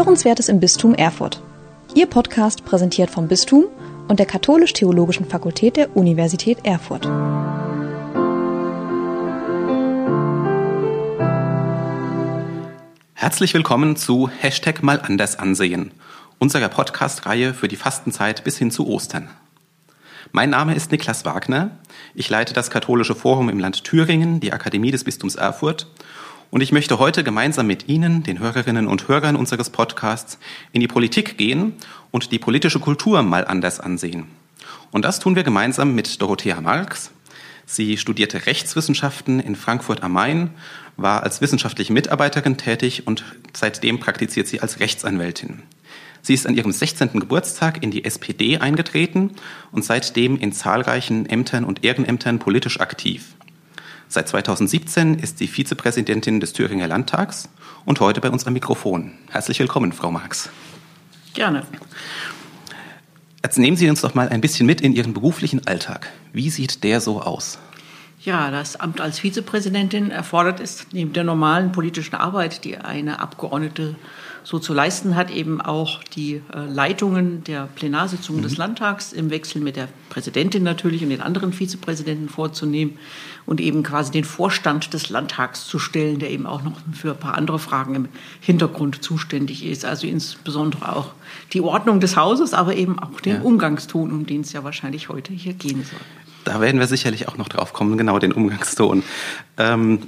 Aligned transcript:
Hörenswertes 0.00 0.48
im 0.48 0.60
Bistum 0.60 0.94
Erfurt. 0.94 1.42
Ihr 1.94 2.06
Podcast 2.06 2.64
präsentiert 2.64 3.10
vom 3.10 3.28
Bistum 3.28 3.66
und 4.08 4.18
der 4.18 4.24
Katholisch-Theologischen 4.24 5.26
Fakultät 5.26 5.76
der 5.76 5.94
Universität 5.94 6.64
Erfurt. 6.64 7.04
Herzlich 13.12 13.52
willkommen 13.52 13.94
zu 13.96 14.30
Hashtag 14.30 14.82
mal 14.82 15.02
anders 15.02 15.38
ansehen, 15.38 15.90
unserer 16.38 16.70
Podcast-Reihe 16.70 17.52
für 17.52 17.68
die 17.68 17.76
Fastenzeit 17.76 18.42
bis 18.42 18.56
hin 18.56 18.70
zu 18.70 18.86
Ostern. 18.86 19.28
Mein 20.32 20.48
Name 20.48 20.74
ist 20.74 20.92
Niklas 20.92 21.26
Wagner. 21.26 21.72
Ich 22.14 22.30
leite 22.30 22.54
das 22.54 22.70
Katholische 22.70 23.14
Forum 23.14 23.50
im 23.50 23.58
Land 23.58 23.84
Thüringen, 23.84 24.40
die 24.40 24.54
Akademie 24.54 24.92
des 24.92 25.04
Bistums 25.04 25.34
Erfurt 25.34 25.88
und 26.50 26.62
ich 26.62 26.72
möchte 26.72 26.98
heute 26.98 27.22
gemeinsam 27.22 27.66
mit 27.66 27.88
Ihnen, 27.88 28.22
den 28.22 28.40
Hörerinnen 28.40 28.88
und 28.88 29.08
Hörern 29.08 29.36
unseres 29.36 29.70
Podcasts, 29.70 30.38
in 30.72 30.80
die 30.80 30.88
Politik 30.88 31.38
gehen 31.38 31.74
und 32.10 32.32
die 32.32 32.38
politische 32.38 32.80
Kultur 32.80 33.22
mal 33.22 33.46
anders 33.46 33.78
ansehen. 33.78 34.26
Und 34.90 35.04
das 35.04 35.20
tun 35.20 35.36
wir 35.36 35.44
gemeinsam 35.44 35.94
mit 35.94 36.20
Dorothea 36.20 36.60
Marx. 36.60 37.12
Sie 37.66 37.96
studierte 37.96 38.46
Rechtswissenschaften 38.46 39.38
in 39.38 39.54
Frankfurt 39.54 40.02
am 40.02 40.12
Main, 40.12 40.50
war 40.96 41.22
als 41.22 41.40
wissenschaftliche 41.40 41.92
Mitarbeiterin 41.92 42.56
tätig 42.56 43.06
und 43.06 43.24
seitdem 43.52 44.00
praktiziert 44.00 44.48
sie 44.48 44.60
als 44.60 44.80
Rechtsanwältin. 44.80 45.62
Sie 46.22 46.34
ist 46.34 46.46
an 46.46 46.54
ihrem 46.54 46.72
16. 46.72 47.20
Geburtstag 47.20 47.82
in 47.82 47.90
die 47.90 48.04
SPD 48.04 48.58
eingetreten 48.58 49.30
und 49.72 49.84
seitdem 49.84 50.36
in 50.36 50.52
zahlreichen 50.52 51.26
Ämtern 51.26 51.64
und 51.64 51.84
Ehrenämtern 51.84 52.40
politisch 52.40 52.80
aktiv. 52.80 53.36
Seit 54.12 54.28
2017 54.28 55.20
ist 55.20 55.38
sie 55.38 55.46
Vizepräsidentin 55.46 56.40
des 56.40 56.52
Thüringer 56.52 56.88
Landtags 56.88 57.48
und 57.84 58.00
heute 58.00 58.20
bei 58.20 58.28
uns 58.28 58.44
am 58.44 58.54
Mikrofon. 58.54 59.12
Herzlich 59.30 59.60
willkommen, 59.60 59.92
Frau 59.92 60.10
Marx. 60.10 60.50
Gerne. 61.32 61.62
Jetzt 63.40 63.56
nehmen 63.56 63.76
Sie 63.76 63.88
uns 63.88 64.00
doch 64.00 64.14
mal 64.14 64.28
ein 64.28 64.40
bisschen 64.40 64.66
mit 64.66 64.80
in 64.80 64.94
Ihren 64.94 65.14
beruflichen 65.14 65.64
Alltag. 65.68 66.10
Wie 66.32 66.50
sieht 66.50 66.82
der 66.82 67.00
so 67.00 67.22
aus? 67.22 67.60
Ja, 68.22 68.50
das 68.50 68.76
Amt 68.76 69.00
als 69.00 69.18
Vizepräsidentin 69.18 70.10
erfordert 70.10 70.60
es 70.60 70.86
neben 70.92 71.14
der 71.14 71.24
normalen 71.24 71.72
politischen 71.72 72.16
Arbeit, 72.16 72.64
die 72.64 72.76
eine 72.76 73.18
Abgeordnete 73.18 73.94
so 74.44 74.58
zu 74.58 74.74
leisten 74.74 75.16
hat, 75.16 75.30
eben 75.30 75.60
auch 75.60 76.04
die 76.04 76.42
äh, 76.52 76.66
Leitungen 76.66 77.44
der 77.44 77.68
Plenarsitzungen 77.74 78.42
mhm. 78.42 78.44
des 78.44 78.58
Landtags 78.58 79.14
im 79.14 79.30
Wechsel 79.30 79.62
mit 79.62 79.76
der 79.76 79.88
Präsidentin 80.10 80.62
natürlich 80.62 81.02
und 81.02 81.08
den 81.08 81.22
anderen 81.22 81.54
Vizepräsidenten 81.54 82.28
vorzunehmen 82.28 82.98
und 83.46 83.58
eben 83.60 83.82
quasi 83.82 84.12
den 84.12 84.24
Vorstand 84.24 84.92
des 84.92 85.08
Landtags 85.08 85.66
zu 85.66 85.78
stellen, 85.78 86.18
der 86.18 86.30
eben 86.30 86.46
auch 86.46 86.62
noch 86.62 86.74
für 86.92 87.12
ein 87.12 87.18
paar 87.18 87.36
andere 87.36 87.58
Fragen 87.58 87.94
im 87.94 88.08
Hintergrund 88.40 89.02
zuständig 89.02 89.64
ist. 89.64 89.86
Also 89.86 90.06
insbesondere 90.06 90.94
auch 90.94 91.12
die 91.54 91.62
Ordnung 91.62 92.00
des 92.00 92.16
Hauses, 92.16 92.52
aber 92.52 92.76
eben 92.76 92.98
auch 92.98 93.20
den 93.20 93.36
ja. 93.36 93.42
Umgangston, 93.42 94.10
um 94.10 94.26
den 94.26 94.42
es 94.42 94.52
ja 94.52 94.62
wahrscheinlich 94.62 95.08
heute 95.08 95.32
hier 95.32 95.54
gehen 95.54 95.84
soll. 95.84 96.00
Da 96.44 96.60
werden 96.60 96.80
wir 96.80 96.86
sicherlich 96.86 97.28
auch 97.28 97.36
noch 97.36 97.48
drauf 97.48 97.72
kommen, 97.72 97.98
genau 97.98 98.18
den 98.18 98.32
Umgangston. 98.32 99.02
Ähm, 99.58 100.00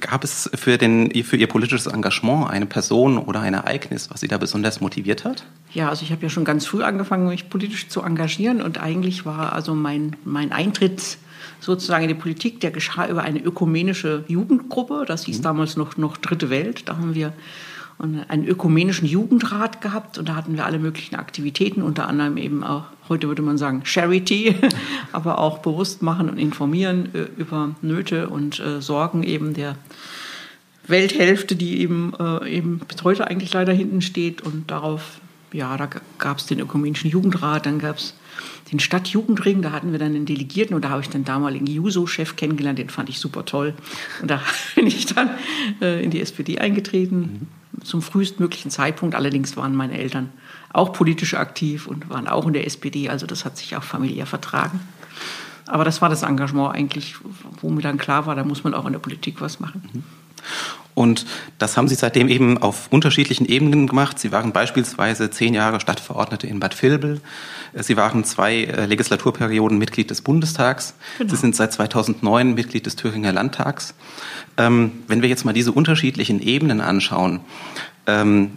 gab 0.00 0.24
es 0.24 0.50
für, 0.54 0.78
den, 0.78 1.12
für 1.24 1.36
Ihr 1.36 1.46
politisches 1.46 1.86
Engagement 1.86 2.50
eine 2.50 2.66
Person 2.66 3.18
oder 3.18 3.40
ein 3.40 3.54
Ereignis, 3.54 4.10
was 4.10 4.20
Sie 4.20 4.28
da 4.28 4.38
besonders 4.38 4.80
motiviert 4.80 5.24
hat? 5.24 5.44
Ja, 5.72 5.88
also 5.88 6.02
ich 6.04 6.12
habe 6.12 6.22
ja 6.22 6.28
schon 6.28 6.44
ganz 6.44 6.66
früh 6.66 6.82
angefangen, 6.82 7.28
mich 7.28 7.50
politisch 7.50 7.88
zu 7.88 8.02
engagieren 8.02 8.62
und 8.62 8.80
eigentlich 8.80 9.26
war 9.26 9.52
also 9.52 9.74
mein, 9.74 10.16
mein 10.24 10.52
Eintritt 10.52 11.18
sozusagen 11.60 12.04
in 12.04 12.08
die 12.08 12.14
Politik, 12.14 12.60
der 12.60 12.70
geschah 12.70 13.08
über 13.08 13.22
eine 13.22 13.40
ökumenische 13.40 14.24
Jugendgruppe, 14.28 15.04
das 15.06 15.24
hieß 15.24 15.38
mhm. 15.38 15.42
damals 15.42 15.76
noch, 15.76 15.96
noch 15.96 16.16
Dritte 16.16 16.50
Welt. 16.50 16.88
Da 16.88 16.96
haben 16.96 17.14
wir 17.14 17.32
einen 17.98 18.46
ökumenischen 18.46 19.06
Jugendrat 19.06 19.80
gehabt. 19.80 20.18
Und 20.18 20.28
da 20.28 20.34
hatten 20.34 20.56
wir 20.56 20.66
alle 20.66 20.78
möglichen 20.78 21.14
Aktivitäten, 21.14 21.82
unter 21.82 22.08
anderem 22.08 22.36
eben 22.36 22.64
auch, 22.64 22.84
heute 23.08 23.28
würde 23.28 23.42
man 23.42 23.58
sagen, 23.58 23.82
Charity, 23.84 24.56
aber 25.12 25.38
auch 25.38 25.58
bewusst 25.58 26.02
machen 26.02 26.28
und 26.28 26.38
informieren 26.38 27.08
äh, 27.14 27.40
über 27.40 27.74
Nöte 27.82 28.28
und 28.28 28.60
äh, 28.60 28.80
Sorgen 28.80 29.22
eben 29.22 29.54
der 29.54 29.76
Welthälfte, 30.86 31.56
die 31.56 31.80
eben, 31.80 32.12
äh, 32.18 32.48
eben 32.48 32.80
bis 32.80 33.02
heute 33.04 33.26
eigentlich 33.26 33.52
leider 33.52 33.72
hinten 33.72 34.02
steht. 34.02 34.42
Und 34.42 34.70
darauf, 34.70 35.20
ja, 35.52 35.76
da 35.76 35.88
gab 36.18 36.38
es 36.38 36.46
den 36.46 36.60
ökumenischen 36.60 37.10
Jugendrat, 37.10 37.66
dann 37.66 37.78
gab 37.78 37.98
es 37.98 38.14
den 38.74 38.80
Stadtjugendring, 38.80 39.62
da 39.62 39.72
hatten 39.72 39.92
wir 39.92 39.98
dann 39.98 40.14
einen 40.14 40.26
Delegierten 40.26 40.74
und 40.74 40.84
da 40.84 40.90
habe 40.90 41.00
ich 41.00 41.08
den 41.08 41.24
damaligen 41.24 41.66
Juso-Chef 41.66 42.36
kennengelernt, 42.36 42.78
den 42.78 42.90
fand 42.90 43.08
ich 43.08 43.20
super 43.20 43.44
toll. 43.44 43.74
Und 44.20 44.30
da 44.30 44.40
bin 44.74 44.86
ich 44.86 45.06
dann 45.06 45.30
äh, 45.80 46.02
in 46.02 46.10
die 46.10 46.20
SPD 46.20 46.58
eingetreten. 46.58 47.18
Mhm 47.18 47.46
zum 47.82 48.02
frühestmöglichen 48.02 48.70
Zeitpunkt. 48.70 49.14
Allerdings 49.14 49.56
waren 49.56 49.74
meine 49.74 49.98
Eltern 49.98 50.32
auch 50.72 50.92
politisch 50.92 51.34
aktiv 51.34 51.86
und 51.86 52.08
waren 52.08 52.28
auch 52.28 52.46
in 52.46 52.52
der 52.52 52.66
SPD, 52.66 53.08
also 53.08 53.26
das 53.26 53.44
hat 53.44 53.56
sich 53.56 53.76
auch 53.76 53.82
familiär 53.82 54.26
vertragen. 54.26 54.80
Aber 55.66 55.84
das 55.84 56.02
war 56.02 56.08
das 56.08 56.22
Engagement 56.22 56.74
eigentlich, 56.74 57.16
wo 57.60 57.70
mir 57.70 57.82
dann 57.82 57.98
klar 57.98 58.26
war, 58.26 58.34
da 58.34 58.44
muss 58.44 58.64
man 58.64 58.74
auch 58.74 58.86
in 58.86 58.92
der 58.92 59.00
Politik 59.00 59.40
was 59.40 59.60
machen. 59.60 59.82
Mhm. 59.92 60.02
Und 60.94 61.26
das 61.58 61.76
haben 61.76 61.88
Sie 61.88 61.96
seitdem 61.96 62.28
eben 62.28 62.58
auf 62.58 62.86
unterschiedlichen 62.90 63.46
Ebenen 63.46 63.86
gemacht. 63.86 64.18
Sie 64.18 64.30
waren 64.30 64.52
beispielsweise 64.52 65.28
zehn 65.30 65.52
Jahre 65.52 65.80
Stadtverordnete 65.80 66.46
in 66.46 66.60
Bad 66.60 66.80
Vilbel. 66.80 67.20
Sie 67.74 67.96
waren 67.96 68.24
zwei 68.24 68.64
äh, 68.64 68.86
Legislaturperioden 68.86 69.76
Mitglied 69.76 70.10
des 70.10 70.22
Bundestags. 70.22 70.94
Genau. 71.18 71.30
Sie 71.30 71.36
sind 71.36 71.56
seit 71.56 71.72
2009 71.72 72.54
Mitglied 72.54 72.86
des 72.86 72.94
Thüringer 72.94 73.32
Landtags. 73.32 73.94
Ähm, 74.56 74.92
wenn 75.08 75.22
wir 75.22 75.28
jetzt 75.28 75.44
mal 75.44 75.52
diese 75.52 75.72
unterschiedlichen 75.72 76.40
Ebenen 76.40 76.80
anschauen, 76.80 77.40
ähm, 78.06 78.52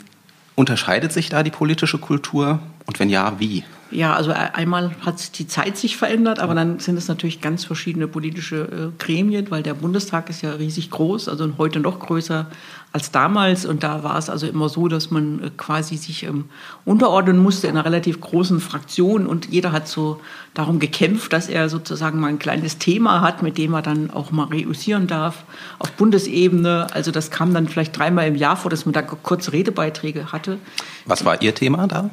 unterscheidet 0.54 1.12
sich 1.12 1.30
da 1.30 1.42
die 1.42 1.52
politische 1.52 1.98
Kultur? 1.98 2.60
Und 2.86 3.00
wenn 3.00 3.10
ja, 3.10 3.40
wie? 3.40 3.64
Ja, 3.92 4.16
also 4.16 4.32
e-, 4.32 4.34
einmal 4.34 4.92
hat 5.06 5.40
die 5.40 5.48
Zeit 5.48 5.78
sich 5.78 5.98
verändert, 5.98 6.40
aber 6.40 6.56
dann 6.56 6.80
sind 6.80 6.98
es 6.98 7.08
natürlich 7.08 7.42
ganz 7.42 7.66
verschiedene 7.66 8.08
politische 8.08 8.92
äh, 8.96 9.04
Gremien, 9.04 9.50
weil 9.50 9.64
der 9.64 9.74
Bundestag 9.74 10.30
ist 10.30 10.42
ja 10.42 10.52
riesig 10.52 10.92
groß, 10.92 11.30
also 11.30 11.50
heute 11.58 11.80
noch 11.80 12.00
größer 12.00 12.48
als 12.92 13.12
damals. 13.12 13.66
Und 13.66 13.84
da 13.84 14.04
war 14.04 14.18
es 14.18 14.30
also 14.30 14.48
immer 14.48 14.70
so, 14.70 14.88
dass 14.88 15.12
man 15.12 15.44
äh, 15.44 15.50
quasi 15.56 15.98
sich 15.98 16.24
ähm, 16.24 16.46
unterordnen 16.84 17.38
musste 17.38 17.68
in 17.68 17.76
einer 17.76 17.86
relativ 17.86 18.20
großen 18.20 18.60
Fraktion 18.60 19.26
und 19.26 19.50
jeder 19.50 19.72
hat 19.72 19.88
so 19.88 20.20
darum 20.54 20.80
gekämpft, 20.80 21.32
dass 21.32 21.48
er 21.48 21.70
sozusagen 21.70 22.20
mal 22.20 22.28
ein 22.28 22.40
kleines 22.40 22.80
Thema 22.80 23.22
hat, 23.22 23.42
mit 23.42 23.58
dem 23.58 23.74
er 23.74 23.82
dann 23.82 24.12
auch 24.12 24.32
mal 24.32 24.48
reüssieren 24.48 25.08
darf 25.08 25.44
auf 25.80 25.92
Bundesebene. 25.94 26.88
Also 26.92 27.12
das 27.12 27.32
kam 27.32 27.54
dann 27.54 27.68
vielleicht 27.68 27.98
dreimal 27.98 28.28
im 28.28 28.36
Jahr 28.36 28.58
vor, 28.58 28.70
dass 28.70 28.86
man 28.86 28.94
da 28.94 29.02
kurze 29.02 29.54
Redebeiträge 29.54 30.32
hatte. 30.32 30.58
Was 31.06 31.24
war 31.24 31.42
Ihr 31.42 31.56
Thema 31.56 31.88
da? 31.88 32.10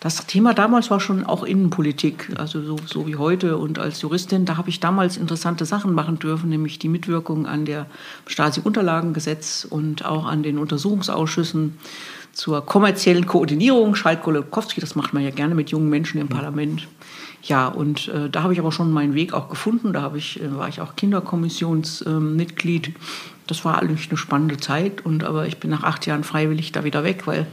Das 0.00 0.26
Thema 0.26 0.54
damals 0.54 0.90
war 0.90 1.00
schon 1.00 1.24
auch 1.24 1.42
Innenpolitik, 1.42 2.30
also 2.36 2.62
so, 2.62 2.76
so 2.86 3.08
wie 3.08 3.16
heute. 3.16 3.56
Und 3.56 3.80
als 3.80 4.00
Juristin, 4.00 4.44
da 4.44 4.56
habe 4.56 4.68
ich 4.68 4.78
damals 4.78 5.16
interessante 5.16 5.64
Sachen 5.64 5.92
machen 5.92 6.20
dürfen, 6.20 6.48
nämlich 6.48 6.78
die 6.78 6.88
Mitwirkung 6.88 7.46
an 7.46 7.64
der 7.64 7.86
Stasi-Unterlagengesetz 8.26 9.66
und 9.68 10.04
auch 10.04 10.26
an 10.26 10.44
den 10.44 10.58
Untersuchungsausschüssen 10.58 11.78
zur 12.32 12.64
kommerziellen 12.64 13.26
Koordinierung. 13.26 13.96
Schalt 13.96 14.22
Golokowski, 14.22 14.80
das 14.80 14.94
macht 14.94 15.14
man 15.14 15.24
ja 15.24 15.30
gerne 15.30 15.56
mit 15.56 15.70
jungen 15.70 15.90
Menschen 15.90 16.20
im 16.20 16.28
Parlament. 16.28 16.86
Ja, 17.42 17.66
und 17.66 18.06
äh, 18.08 18.30
da 18.30 18.44
habe 18.44 18.52
ich 18.52 18.60
aber 18.60 18.70
schon 18.70 18.92
meinen 18.92 19.14
Weg 19.14 19.32
auch 19.32 19.48
gefunden. 19.48 19.92
Da 19.92 20.12
ich, 20.14 20.40
äh, 20.40 20.56
war 20.56 20.68
ich 20.68 20.80
auch 20.80 20.94
Kinderkommissionsmitglied. 20.94 22.88
Äh, 22.88 22.92
das 23.48 23.64
war 23.64 23.80
eigentlich 23.80 24.10
eine 24.10 24.18
spannende 24.18 24.58
Zeit. 24.58 25.04
Und 25.04 25.24
aber 25.24 25.48
ich 25.48 25.58
bin 25.58 25.70
nach 25.70 25.82
acht 25.82 26.06
Jahren 26.06 26.22
freiwillig 26.22 26.70
da 26.70 26.84
wieder 26.84 27.02
weg, 27.02 27.26
weil 27.26 27.46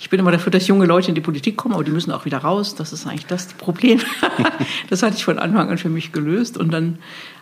ich 0.00 0.08
bin 0.08 0.18
immer 0.18 0.32
dafür, 0.32 0.50
dass 0.50 0.66
junge 0.66 0.86
Leute 0.86 1.10
in 1.10 1.14
die 1.14 1.20
Politik 1.20 1.58
kommen, 1.58 1.74
aber 1.74 1.84
die 1.84 1.90
müssen 1.90 2.10
auch 2.10 2.24
wieder 2.24 2.38
raus. 2.38 2.74
Das 2.74 2.94
ist 2.94 3.06
eigentlich 3.06 3.26
das 3.26 3.48
Problem. 3.48 4.00
das 4.88 5.02
hatte 5.02 5.16
ich 5.16 5.24
von 5.26 5.38
Anfang 5.38 5.68
an 5.68 5.76
für 5.76 5.90
mich 5.90 6.10
gelöst. 6.10 6.56
Und 6.56 6.72
dann, 6.72 6.98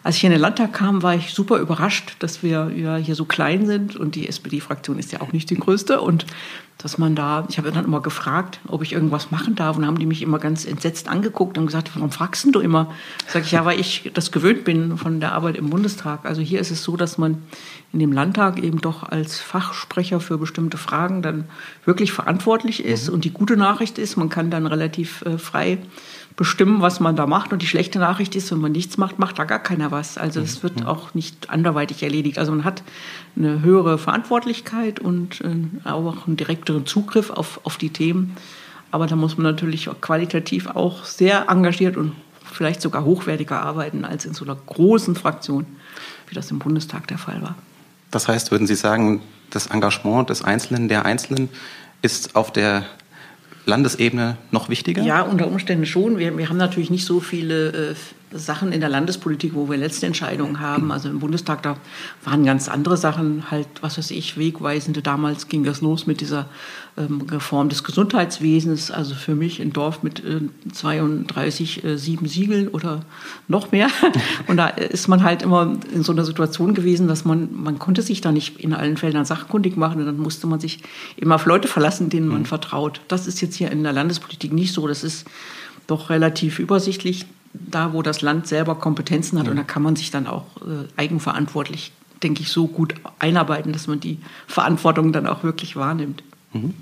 als 0.09 0.17
ich 0.17 0.25
in 0.25 0.31
den 0.31 0.41
Landtag 0.41 0.73
kam, 0.73 1.03
war 1.03 1.15
ich 1.15 1.35
super 1.35 1.59
überrascht, 1.59 2.17
dass 2.21 2.43
wir 2.43 2.73
ja 2.75 2.97
hier 2.97 3.15
so 3.15 3.27
klein 3.27 3.67
sind 3.67 3.95
und 3.95 4.15
die 4.15 4.27
SPD-Fraktion 4.27 4.99
ist 4.99 5.13
ja 5.13 5.21
auch 5.21 5.35
nicht 5.35 5.51
die 5.51 5.57
größte. 5.57 6.01
Und 6.01 6.25
dass 6.79 6.97
man 6.97 7.15
da, 7.15 7.45
ich 7.51 7.59
habe 7.59 7.71
dann 7.73 7.85
immer 7.85 8.01
gefragt, 8.01 8.61
ob 8.69 8.83
ich 8.83 8.95
irgendwas 8.95 9.31
machen 9.31 9.55
darf 9.55 9.77
und 9.77 9.85
haben 9.85 9.99
die 9.99 10.07
mich 10.07 10.23
immer 10.23 10.39
ganz 10.39 10.65
entsetzt 10.65 11.09
angeguckt 11.09 11.59
und 11.59 11.67
gesagt, 11.67 11.91
warum 11.95 12.11
fragst 12.11 12.47
du 12.51 12.61
immer? 12.61 12.91
Sag 13.27 13.43
ich, 13.45 13.53
ja, 13.53 13.67
weil 13.67 13.79
ich 13.79 14.11
das 14.15 14.33
gewöhnt 14.33 14.65
bin 14.65 14.97
von 14.97 15.21
der 15.21 15.33
Arbeit 15.33 15.57
im 15.57 15.69
Bundestag. 15.69 16.25
Also 16.25 16.41
hier 16.41 16.61
ist 16.61 16.71
es 16.71 16.83
so, 16.85 16.97
dass 16.97 17.19
man 17.19 17.43
in 17.93 17.99
dem 17.99 18.13
Landtag 18.13 18.63
eben 18.63 18.81
doch 18.81 19.03
als 19.03 19.41
Fachsprecher 19.41 20.21
für 20.21 20.39
bestimmte 20.39 20.79
Fragen 20.79 21.21
dann 21.21 21.45
wirklich 21.85 22.13
verantwortlich 22.13 22.83
ist. 22.83 23.09
Mhm. 23.09 23.15
Und 23.15 23.25
die 23.25 23.33
gute 23.33 23.59
Nachricht 23.59 23.99
ist, 23.99 24.17
man 24.17 24.31
kann 24.31 24.51
dann 24.51 24.67
relativ 24.67 25.21
äh, 25.23 25.37
frei 25.37 25.79
bestimmen, 26.39 26.81
was 26.81 27.01
man 27.01 27.17
da 27.17 27.27
macht. 27.27 27.53
Und 27.53 27.61
die 27.61 27.67
schlechte 27.67 27.99
Nachricht 27.99 28.37
ist, 28.37 28.53
wenn 28.53 28.61
man 28.61 28.73
nichts 28.73 28.97
macht, 28.97 29.19
macht 29.19 29.39
da 29.39 29.45
gar 29.45 29.59
keiner 29.59 29.91
was. 29.91 29.98
Also 30.19 30.41
es 30.41 30.63
wird 30.63 30.81
mhm. 30.81 30.87
auch 30.87 31.15
nicht 31.15 31.51
anderweitig 31.51 32.03
erledigt. 32.03 32.39
Also 32.39 32.53
man 32.53 32.65
hat 32.65 32.83
eine 33.37 33.63
höhere 33.63 33.99
Verantwortlichkeit 33.99 35.01
und 35.01 35.41
äh, 35.41 35.89
auch 35.89 36.27
einen 36.27 36.37
direkteren 36.37 36.87
Zugriff 36.87 37.31
auf, 37.31 37.61
auf 37.65 37.77
die 37.77 37.91
Themen. 37.91 38.37
Aber 38.91 39.07
da 39.07 39.17
muss 39.17 39.37
man 39.37 39.45
natürlich 39.45 39.89
auch 39.89 40.01
qualitativ 40.01 40.69
auch 40.69 41.05
sehr 41.05 41.49
engagiert 41.49 41.97
und 41.97 42.13
vielleicht 42.45 42.81
sogar 42.81 43.05
hochwertiger 43.05 43.61
arbeiten 43.61 44.05
als 44.05 44.25
in 44.25 44.35
so 44.35 44.45
einer 44.45 44.57
großen 44.57 45.15
Fraktion, 45.15 45.67
wie 46.29 46.35
das 46.35 46.51
im 46.51 46.59
Bundestag 46.59 47.07
der 47.09 47.19
Fall 47.19 47.43
war. 47.43 47.55
Das 48.11 48.29
heißt, 48.29 48.51
würden 48.51 48.67
Sie 48.67 48.75
sagen, 48.75 49.21
das 49.51 49.67
Engagement 49.67 50.31
des 50.31 50.43
Einzelnen, 50.43 50.89
der 50.89 51.05
Einzelnen 51.05 51.49
ist 52.01 52.37
auf 52.37 52.53
der 52.53 52.87
Landesebene 53.67 54.39
noch 54.51 54.69
wichtiger? 54.69 55.03
Ja, 55.03 55.23
unter 55.23 55.47
Umständen 55.47 55.85
schon. 55.85 56.19
Wir, 56.19 56.37
wir 56.37 56.49
haben 56.49 56.57
natürlich 56.57 56.91
nicht 56.91 57.05
so 57.05 57.21
viele 57.21 57.91
äh, 57.91 57.95
Sachen 58.33 58.73
in 58.73 58.81
der 58.81 58.91
Landespolitik, 58.91 59.55
wo 59.55 59.71
wir 59.71 59.77
letzte 59.77 60.07
Entscheidungen 60.07 60.61
haben. 60.61 60.93
Also 60.93 61.09
im 61.09 61.19
Bundestag, 61.19 61.63
da 61.63 61.77
waren 62.25 62.45
ganz 62.45 62.69
andere 62.69 62.97
Sachen, 62.97 63.51
halt, 63.51 63.69
was 63.81 63.97
weiß 63.97 64.11
ich, 64.11 64.37
wegweisende. 64.37 65.01
Damals 65.01 65.49
ging 65.49 65.65
das 65.65 65.81
los 65.81 66.07
mit 66.07 66.21
dieser 66.21 66.47
ähm, 66.99 67.23
Reform 67.31 67.71
des 67.71 67.85
Gesundheitswesens. 67.85 68.91
Also 68.91 69.15
für 69.15 69.35
mich 69.35 69.61
ein 69.61 69.73
Dorf 69.73 70.03
mit 70.03 70.23
äh, 70.25 70.41
32, 70.71 71.85
äh, 71.85 71.97
sieben 71.97 72.29
Siegeln 72.29 72.69
oder 72.69 73.01
noch 73.49 73.73
mehr. 73.73 73.89
Und 74.47 74.59
da 74.59 74.69
ist 74.69 75.09
man 75.09 75.23
halt 75.23 75.43
immer 75.43 75.79
in 75.93 76.03
so 76.03 76.13
einer 76.13 76.25
Situation 76.25 76.75
gewesen, 76.75 77.09
dass 77.09 77.25
man, 77.25 77.49
man 77.53 77.79
konnte 77.79 78.03
sich 78.03 78.21
da 78.21 78.31
nicht 78.31 78.61
in 78.61 78.75
allen 78.75 78.99
Fällen 78.99 79.25
sachkundig 79.25 79.77
machen. 79.77 80.01
Und 80.01 80.07
dann 80.07 80.19
musste 80.19 80.47
man 80.47 80.61
sich 80.61 80.81
immer 81.17 81.37
auf 81.37 81.47
Leute 81.47 81.67
verlassen, 81.67 82.11
denen 82.11 82.29
man 82.29 82.41
mhm. 82.41 82.47
vertraut. 82.47 83.01
Das 83.09 83.27
ist 83.27 83.41
jetzt 83.41 83.57
hier 83.57 83.71
in 83.71 83.83
der 83.83 83.93
Landespolitik 83.93 84.53
nicht 84.53 84.75
so. 84.75 84.87
Das 84.87 85.03
ist 85.03 85.27
doch 85.87 86.11
relativ 86.11 86.59
übersichtlich 86.59 87.25
da, 87.53 87.93
wo 87.93 88.03
das 88.03 88.23
Land 88.23 88.47
selber 88.47 88.75
Kompetenzen 88.77 89.39
hat. 89.39 89.47
Ja. 89.47 89.51
Und 89.51 89.57
da 89.57 89.65
kann 89.65 89.83
man 89.83 89.97
sich 89.97 90.11
dann 90.11 90.27
auch 90.27 90.45
äh, 90.59 90.87
eigenverantwortlich, 90.97 91.93
denke 92.23 92.43
ich, 92.43 92.51
so 92.51 92.67
gut 92.67 92.95
einarbeiten, 93.19 93.73
dass 93.73 93.87
man 93.87 94.01
die 94.01 94.19
Verantwortung 94.47 95.13
dann 95.13 95.27
auch 95.27 95.43
wirklich 95.43 95.77
wahrnimmt. 95.77 96.23
Mhm. 96.53 96.75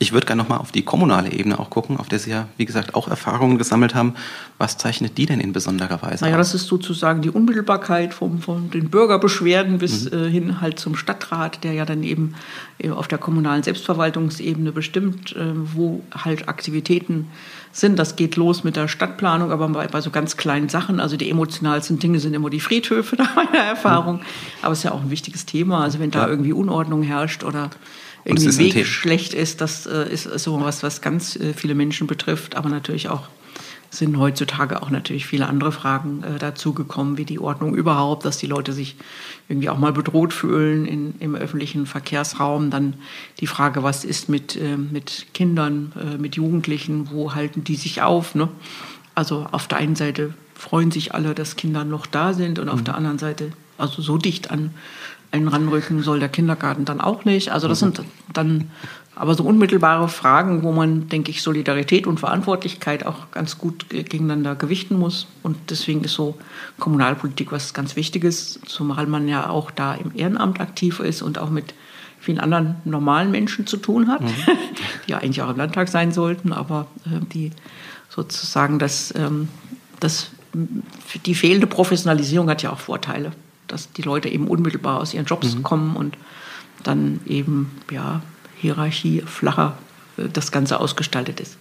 Ich 0.00 0.12
würde 0.12 0.26
gerne 0.26 0.42
nochmal 0.42 0.58
auf 0.58 0.70
die 0.70 0.82
kommunale 0.82 1.32
Ebene 1.32 1.58
auch 1.58 1.70
gucken, 1.70 1.96
auf 1.96 2.08
der 2.08 2.20
Sie 2.20 2.30
ja, 2.30 2.46
wie 2.56 2.64
gesagt, 2.64 2.94
auch 2.94 3.08
Erfahrungen 3.08 3.58
gesammelt 3.58 3.96
haben. 3.96 4.14
Was 4.56 4.78
zeichnet 4.78 5.18
die 5.18 5.26
denn 5.26 5.40
in 5.40 5.52
besonderer 5.52 6.00
Weise 6.02 6.24
Naja, 6.24 6.36
das 6.36 6.54
ist 6.54 6.68
sozusagen 6.68 7.20
die 7.20 7.30
Unmittelbarkeit 7.30 8.14
vom, 8.14 8.40
von 8.40 8.70
den 8.70 8.90
Bürgerbeschwerden 8.90 9.78
bis 9.78 10.10
mhm. 10.10 10.18
äh, 10.18 10.30
hin 10.30 10.60
halt 10.60 10.78
zum 10.78 10.94
Stadtrat, 10.94 11.64
der 11.64 11.72
ja 11.72 11.84
dann 11.84 12.04
eben 12.04 12.34
äh, 12.78 12.90
auf 12.90 13.08
der 13.08 13.18
kommunalen 13.18 13.64
Selbstverwaltungsebene 13.64 14.70
bestimmt, 14.70 15.34
äh, 15.34 15.50
wo 15.54 16.02
halt 16.12 16.48
Aktivitäten 16.48 17.26
sind. 17.72 17.98
Das 17.98 18.14
geht 18.14 18.36
los 18.36 18.62
mit 18.62 18.76
der 18.76 18.86
Stadtplanung, 18.86 19.50
aber 19.50 19.68
bei, 19.68 19.88
bei 19.88 20.00
so 20.00 20.10
ganz 20.10 20.36
kleinen 20.36 20.68
Sachen. 20.68 21.00
Also 21.00 21.16
die 21.16 21.28
emotionalsten 21.28 21.98
Dinge 21.98 22.20
sind 22.20 22.34
immer 22.34 22.50
die 22.50 22.60
Friedhöfe, 22.60 23.16
nach 23.18 23.34
meiner 23.34 23.64
Erfahrung. 23.64 24.18
Mhm. 24.18 24.22
Aber 24.62 24.72
es 24.72 24.78
ist 24.78 24.84
ja 24.84 24.92
auch 24.92 25.02
ein 25.02 25.10
wichtiges 25.10 25.44
Thema. 25.44 25.82
Also 25.82 25.98
wenn 25.98 26.12
da 26.12 26.22
ja. 26.22 26.28
irgendwie 26.28 26.52
Unordnung 26.52 27.02
herrscht 27.02 27.42
oder 27.42 27.70
irgendwie 28.28 28.76
Weg 28.76 28.86
schlecht 28.86 29.34
ist, 29.34 29.60
das 29.60 29.86
äh, 29.86 30.12
ist 30.12 30.24
so 30.24 30.60
was, 30.60 30.82
was 30.82 31.00
ganz 31.00 31.36
äh, 31.36 31.54
viele 31.54 31.74
Menschen 31.74 32.06
betrifft, 32.06 32.56
aber 32.56 32.68
natürlich 32.68 33.08
auch 33.08 33.28
sind 33.90 34.18
heutzutage 34.18 34.82
auch 34.82 34.90
natürlich 34.90 35.26
viele 35.26 35.46
andere 35.46 35.72
Fragen 35.72 36.22
äh, 36.22 36.38
dazugekommen, 36.38 37.16
wie 37.16 37.24
die 37.24 37.38
Ordnung 37.38 37.74
überhaupt, 37.74 38.24
dass 38.24 38.36
die 38.36 38.46
Leute 38.46 38.72
sich 38.72 38.96
irgendwie 39.48 39.70
auch 39.70 39.78
mal 39.78 39.92
bedroht 39.92 40.32
fühlen 40.32 40.84
in, 40.84 41.14
im 41.20 41.34
öffentlichen 41.34 41.86
Verkehrsraum. 41.86 42.70
Dann 42.70 42.94
die 43.40 43.46
Frage, 43.46 43.82
was 43.82 44.04
ist 44.04 44.28
mit, 44.28 44.56
äh, 44.56 44.76
mit 44.76 45.26
Kindern, 45.32 45.92
äh, 45.98 46.18
mit 46.18 46.36
Jugendlichen, 46.36 47.10
wo 47.10 47.34
halten 47.34 47.64
die 47.64 47.76
sich 47.76 48.02
auf? 48.02 48.34
Ne? 48.34 48.48
Also 49.14 49.46
auf 49.50 49.66
der 49.68 49.78
einen 49.78 49.96
Seite 49.96 50.34
freuen 50.54 50.90
sich 50.90 51.14
alle, 51.14 51.34
dass 51.34 51.56
Kinder 51.56 51.84
noch 51.84 52.06
da 52.06 52.34
sind 52.34 52.58
und 52.58 52.68
auf 52.68 52.80
mhm. 52.80 52.84
der 52.84 52.94
anderen 52.96 53.18
Seite, 53.18 53.52
also 53.78 54.02
so 54.02 54.18
dicht 54.18 54.50
an 54.50 54.74
einen 55.30 55.48
ranrücken 55.48 56.02
soll 56.02 56.20
der 56.20 56.28
Kindergarten 56.28 56.84
dann 56.84 57.00
auch 57.00 57.24
nicht. 57.24 57.50
Also 57.52 57.68
das 57.68 57.80
mhm. 57.82 57.94
sind 57.94 58.02
dann 58.32 58.70
aber 59.14 59.34
so 59.34 59.42
unmittelbare 59.42 60.08
Fragen, 60.08 60.62
wo 60.62 60.70
man, 60.70 61.08
denke 61.08 61.30
ich, 61.30 61.42
Solidarität 61.42 62.06
und 62.06 62.20
Verantwortlichkeit 62.20 63.04
auch 63.04 63.32
ganz 63.32 63.58
gut 63.58 63.90
gegeneinander 63.90 64.54
gewichten 64.54 64.96
muss. 64.96 65.26
Und 65.42 65.56
deswegen 65.70 66.04
ist 66.04 66.14
so 66.14 66.38
Kommunalpolitik 66.78 67.50
was 67.50 67.74
ganz 67.74 67.96
Wichtiges, 67.96 68.60
zumal 68.66 69.06
man 69.06 69.26
ja 69.26 69.48
auch 69.48 69.72
da 69.72 69.94
im 69.94 70.12
Ehrenamt 70.14 70.60
aktiv 70.60 71.00
ist 71.00 71.22
und 71.22 71.38
auch 71.38 71.50
mit 71.50 71.74
vielen 72.20 72.38
anderen 72.38 72.76
normalen 72.84 73.30
Menschen 73.30 73.66
zu 73.66 73.76
tun 73.76 74.08
hat, 74.08 74.22
mhm. 74.22 74.28
die 75.06 75.10
ja 75.10 75.18
eigentlich 75.18 75.42
auch 75.42 75.50
im 75.50 75.56
Landtag 75.56 75.88
sein 75.88 76.12
sollten, 76.12 76.52
aber 76.52 76.86
äh, 77.04 77.24
die 77.32 77.50
sozusagen 78.08 78.78
das, 78.78 79.12
ähm, 79.16 79.48
das, 79.98 80.30
die 81.26 81.34
fehlende 81.34 81.66
Professionalisierung 81.66 82.48
hat 82.48 82.62
ja 82.62 82.72
auch 82.72 82.78
Vorteile 82.78 83.32
dass 83.68 83.92
die 83.92 84.02
Leute 84.02 84.28
eben 84.28 84.48
unmittelbar 84.48 85.00
aus 85.00 85.14
ihren 85.14 85.26
Jobs 85.26 85.54
mhm. 85.54 85.62
kommen 85.62 85.96
und 85.96 86.16
dann 86.82 87.20
eben 87.26 87.70
ja, 87.90 88.22
Hierarchie 88.56 89.22
flacher 89.22 89.78
äh, 90.16 90.28
das 90.32 90.52
Ganze 90.52 90.80
ausgestaltet 90.80 91.40
ist. 91.40 91.56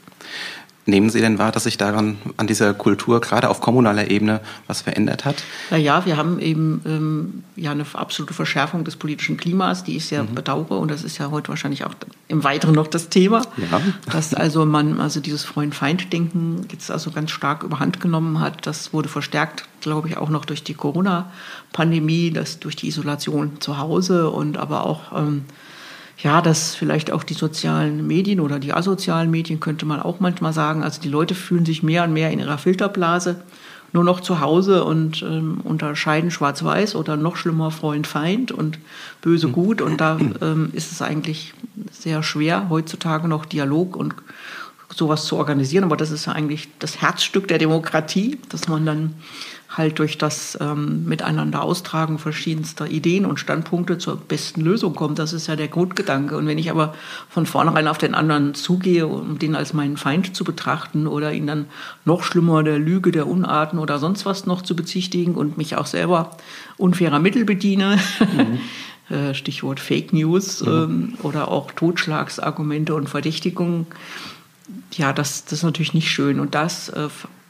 Nehmen 0.90 1.10
Sie 1.10 1.20
denn 1.20 1.38
wahr, 1.38 1.52
dass 1.52 1.66
sich 1.66 1.78
daran 1.78 2.18
an 2.38 2.48
dieser 2.48 2.74
Kultur 2.74 3.20
gerade 3.20 3.50
auf 3.50 3.60
kommunaler 3.60 4.10
Ebene 4.10 4.40
was 4.68 4.82
verändert 4.82 5.26
hat? 5.26 5.44
Naja, 5.70 6.06
wir 6.06 6.16
haben 6.16 6.40
eben 6.40 6.82
ähm, 6.86 7.44
ja 7.58 7.72
eine 7.72 7.86
absolute 7.92 8.34
Verschärfung 8.34 8.86
des 8.86 8.96
politischen 8.96 9.36
Klimas, 9.36 9.84
die 9.84 9.98
ich 9.98 10.06
sehr 10.06 10.24
mhm. 10.24 10.34
bedauere 10.34 10.80
und 10.80 10.90
das 10.90 11.04
ist 11.04 11.18
ja 11.18 11.30
heute 11.30 11.50
wahrscheinlich 11.50 11.84
auch 11.84 11.94
im 12.30 12.46
Weiteren 12.46 12.74
noch 12.74 12.88
das 12.88 13.10
Thema, 13.10 13.42
ja. 13.58 13.82
dass 14.14 14.34
also 14.34 14.66
man 14.66 15.02
also 15.02 15.20
dieses 15.20 15.44
Freund-Feind-Denken 15.44 16.68
jetzt 16.72 16.90
also 16.90 17.12
ganz 17.12 17.32
stark 17.32 17.64
überhand 17.64 18.00
genommen 18.00 18.40
hat. 18.40 18.66
Das 18.66 18.94
wurde 18.94 19.10
verstärkt, 19.10 19.66
glaube 19.82 20.08
ich, 20.08 20.16
auch 20.16 20.30
noch 20.30 20.46
durch 20.46 20.64
die 20.64 20.74
Corona-Pandemie, 20.74 22.32
das 22.32 22.60
durch 22.60 22.78
die 22.78 22.88
Isolation 22.88 23.60
zu 23.60 23.78
Hause 23.78 24.30
und 24.30 24.58
aber 24.58 24.86
auch 24.86 25.12
ähm, 25.18 25.44
ja, 26.20 26.42
dass 26.42 26.76
vielleicht 26.76 27.12
auch 27.12 27.24
die 27.24 27.36
sozialen 27.36 28.08
Medien 28.08 28.40
oder 28.40 28.60
die 28.60 28.74
asozialen 28.74 29.30
Medien 29.30 29.60
könnte 29.60 29.86
man 29.86 30.02
auch 30.02 30.20
manchmal 30.20 30.54
sagen. 30.54 30.84
Also 30.84 31.02
die 31.02 31.10
Leute 31.10 31.36
fühlen 31.36 31.66
sich 31.66 31.84
mehr 31.84 32.04
und 32.04 32.14
mehr 32.14 32.32
in 32.32 32.40
ihrer 32.40 32.58
Filterblase 32.58 33.44
nur 33.94 34.04
noch 34.04 34.20
zu 34.20 34.42
Hause 34.42 34.84
und 34.84 35.22
ähm, 35.22 35.62
unterscheiden 35.64 36.32
Schwarz-Weiß 36.32 36.96
oder 36.96 37.16
noch 37.16 37.38
schlimmer 37.38 37.72
Freund-Feind 37.72 38.52
und 38.52 38.80
Böse-Gut. 39.22 39.82
Und 39.82 40.02
da 40.02 40.18
ähm, 40.42 40.70
ist 40.74 40.92
es 40.92 41.02
eigentlich 41.02 41.54
sehr 41.92 42.24
schwer, 42.24 42.68
heutzutage 42.70 43.28
noch 43.28 43.46
Dialog 43.46 43.96
und 43.96 44.16
sowas 44.94 45.26
zu 45.26 45.38
organisieren. 45.38 45.84
Aber 45.84 45.98
das 45.98 46.12
ist 46.12 46.26
ja 46.26 46.34
eigentlich 46.34 46.70
das 46.80 47.02
Herzstück 47.02 47.48
der 47.48 47.60
Demokratie, 47.60 48.40
dass 48.50 48.68
man 48.68 48.86
dann 48.86 49.14
halt 49.78 50.00
durch 50.00 50.18
das 50.18 50.58
ähm, 50.60 51.06
Miteinander 51.06 51.62
austragen 51.62 52.18
verschiedenster 52.18 52.90
Ideen 52.90 53.26
und 53.26 53.40
Standpunkte 53.40 53.98
zur 53.98 54.18
besten 54.18 54.62
Lösung 54.62 54.96
kommt. 54.96 55.20
Das 55.20 55.34
ist 55.34 55.48
ja 55.48 55.56
der 55.56 55.68
Grundgedanke. 55.68 56.36
Und 56.36 56.48
wenn 56.48 56.58
ich 56.58 56.72
aber 56.72 56.96
von 57.30 57.46
vornherein 57.46 57.88
auf 57.88 57.98
den 57.98 58.16
anderen 58.16 58.56
zugehe, 58.56 59.08
um 59.08 59.40
den 59.40 59.56
als 59.56 59.74
meinen 59.74 59.98
Feind 59.98 60.36
zu 60.36 60.44
betrachten 60.44 61.08
oder 61.08 61.34
ihn 61.34 61.48
dann 61.48 61.66
noch 62.06 62.24
schlimmer 62.24 62.64
der 62.64 62.80
Lüge, 62.80 63.12
der 63.12 63.28
Unarten 63.28 63.80
oder 63.80 64.00
sonst 64.00 64.26
was 64.26 64.46
noch 64.46 64.62
zu 64.62 64.76
bezichtigen 64.76 65.36
und 65.36 65.58
mich 65.58 65.76
auch 65.76 65.86
selber 65.86 66.32
unfairer 66.78 67.20
Mittel 67.20 67.46
bediene, 67.46 68.00
mhm. 68.20 68.60
Äh, 69.10 69.34
Stichwort 69.34 69.80
Fake 69.80 70.12
News 70.12 70.62
mhm. 70.62 70.68
ähm, 70.68 71.14
oder 71.24 71.48
auch 71.48 71.72
Totschlagsargumente 71.72 72.94
und 72.94 73.08
Verdächtigungen, 73.08 73.88
ja, 74.92 75.14
das, 75.14 75.46
das 75.46 75.54
ist 75.54 75.64
natürlich 75.64 75.94
nicht 75.94 76.12
schön. 76.12 76.42
Und 76.42 76.56
das 76.56 76.90
äh, 76.90 77.08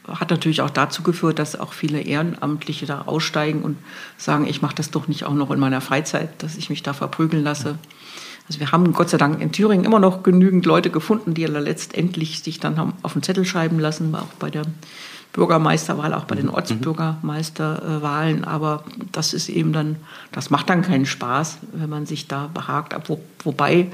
hat 0.08 0.30
natürlich 0.30 0.60
auch 0.62 0.70
dazu 0.70 1.02
geführt, 1.02 1.38
dass 1.38 1.58
auch 1.58 1.72
viele 1.72 2.00
Ehrenamtliche 2.00 2.86
da 2.86 3.02
aussteigen 3.02 3.62
und 3.62 3.76
sagen, 4.16 4.46
ich 4.46 4.62
mache 4.62 4.74
das 4.74 4.90
doch 4.90 5.08
nicht 5.08 5.24
auch 5.24 5.34
noch 5.34 5.50
in 5.50 5.60
meiner 5.60 5.80
Freizeit, 5.80 6.42
dass 6.42 6.56
ich 6.56 6.70
mich 6.70 6.82
da 6.82 6.92
verprügeln 6.92 7.44
lasse. 7.44 7.78
Also 8.48 8.60
wir 8.60 8.72
haben 8.72 8.92
Gott 8.92 9.10
sei 9.10 9.18
Dank 9.18 9.40
in 9.42 9.52
Thüringen 9.52 9.84
immer 9.84 9.98
noch 10.00 10.22
genügend 10.22 10.64
Leute 10.64 10.90
gefunden, 10.90 11.34
die 11.34 11.44
letztendlich 11.44 12.42
sich 12.42 12.60
dann 12.60 12.78
haben 12.78 12.94
auf 13.02 13.12
den 13.12 13.22
Zettel 13.22 13.44
schreiben 13.44 13.78
lassen, 13.78 14.14
auch 14.14 14.32
bei 14.38 14.50
der 14.50 14.62
Bürgermeisterwahl, 15.34 16.14
auch 16.14 16.24
bei 16.24 16.34
den 16.34 16.46
mhm. 16.46 16.54
Ortsbürgermeisterwahlen. 16.54 18.44
Aber 18.44 18.84
das 19.12 19.34
ist 19.34 19.50
eben 19.50 19.72
dann, 19.72 19.96
das 20.32 20.48
macht 20.48 20.70
dann 20.70 20.82
keinen 20.82 21.04
Spaß, 21.04 21.58
wenn 21.72 21.90
man 21.90 22.06
sich 22.06 22.26
da 22.26 22.48
behagt. 22.52 22.96
Wo, 23.08 23.20
wobei 23.44 23.88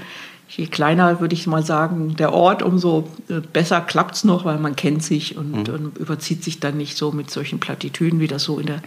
je 0.49 0.67
kleiner, 0.67 1.21
würde 1.21 1.35
ich 1.35 1.47
mal 1.47 1.65
sagen, 1.65 2.17
der 2.17 2.33
Ort, 2.33 2.63
umso 2.63 3.09
äh, 3.29 3.41
besser 3.41 3.81
klappt 3.81 4.17
es 4.17 4.25
noch, 4.25 4.45
weil 4.45 4.59
man 4.59 4.77
kennt 4.77 5.03
sich 5.03 5.37
und, 5.37 5.69
mhm. 5.69 5.75
und, 5.75 5.99
überzieht 5.99 6.45
sich 6.45 6.61
dann 6.61 6.77
nicht 6.77 6.97
so 6.97 7.13
mit 7.13 7.31
solchen 7.31 7.61
Plattitüden, 7.61 8.21
wie 8.21 8.27
das 8.27 8.45
so 8.45 8.59
in 8.59 8.67
der 8.67 8.83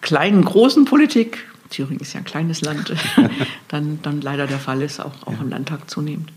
kleinen, 0.00 0.44
großen 0.44 0.84
Politik, 0.84 1.46
Thüringen 1.70 2.00
ist 2.00 2.12
ja 2.12 2.20
ein 2.20 2.24
kleines 2.24 2.60
Land, 2.60 2.94
dann, 3.68 3.98
dann 4.02 4.20
leider 4.20 4.46
der 4.46 4.58
Fall 4.58 4.82
ist, 4.82 5.00
auch, 5.00 5.26
auch 5.26 5.32
ja. 5.32 5.40
im 5.40 5.50
Landtag 5.50 5.90
zunehmend. 5.90 6.30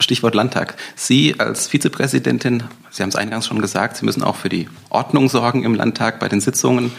Stichwort 0.00 0.34
Landtag. 0.34 0.76
Sie 0.94 1.38
als 1.38 1.66
Vizepräsidentin, 1.66 2.62
Sie 2.90 3.02
haben 3.02 3.10
es 3.10 3.16
eingangs 3.16 3.46
schon 3.46 3.60
gesagt, 3.60 3.96
Sie 3.96 4.04
müssen 4.04 4.22
auch 4.22 4.36
für 4.36 4.48
die 4.48 4.68
Ordnung 4.90 5.28
sorgen 5.28 5.64
im 5.64 5.74
Landtag 5.74 6.20
bei 6.20 6.28
den 6.28 6.40
Sitzungen. 6.40 6.92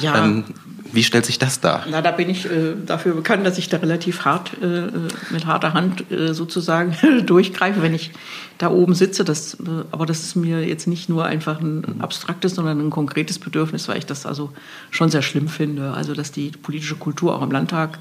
Ja. 0.00 0.24
Ähm, 0.24 0.44
wie 0.92 1.02
stellt 1.02 1.26
sich 1.26 1.38
das 1.38 1.60
dar? 1.60 1.84
Na, 1.90 2.02
da 2.02 2.10
bin 2.10 2.28
ich 2.28 2.46
äh, 2.46 2.74
dafür 2.84 3.14
bekannt, 3.14 3.46
dass 3.46 3.58
ich 3.58 3.68
da 3.68 3.78
relativ 3.78 4.24
hart, 4.24 4.52
äh, 4.62 4.88
mit 5.30 5.46
harter 5.46 5.74
Hand 5.74 6.10
äh, 6.10 6.34
sozusagen 6.34 6.96
durchgreife, 7.26 7.82
wenn 7.82 7.94
ich 7.94 8.12
da 8.58 8.70
oben 8.70 8.94
sitze. 8.94 9.24
Das, 9.24 9.54
äh, 9.54 9.84
aber 9.90 10.06
das 10.06 10.20
ist 10.20 10.36
mir 10.36 10.66
jetzt 10.66 10.86
nicht 10.86 11.08
nur 11.08 11.24
einfach 11.24 11.60
ein 11.60 11.76
mhm. 11.76 12.00
abstraktes, 12.00 12.54
sondern 12.54 12.80
ein 12.80 12.90
konkretes 12.90 13.38
Bedürfnis, 13.38 13.88
weil 13.88 13.98
ich 13.98 14.06
das 14.06 14.26
also 14.26 14.52
schon 14.90 15.10
sehr 15.10 15.22
schlimm 15.22 15.48
finde. 15.48 15.92
Also, 15.92 16.14
dass 16.14 16.32
die 16.32 16.50
politische 16.50 16.96
Kultur 16.96 17.34
auch 17.34 17.42
im 17.42 17.50
Landtag 17.50 17.98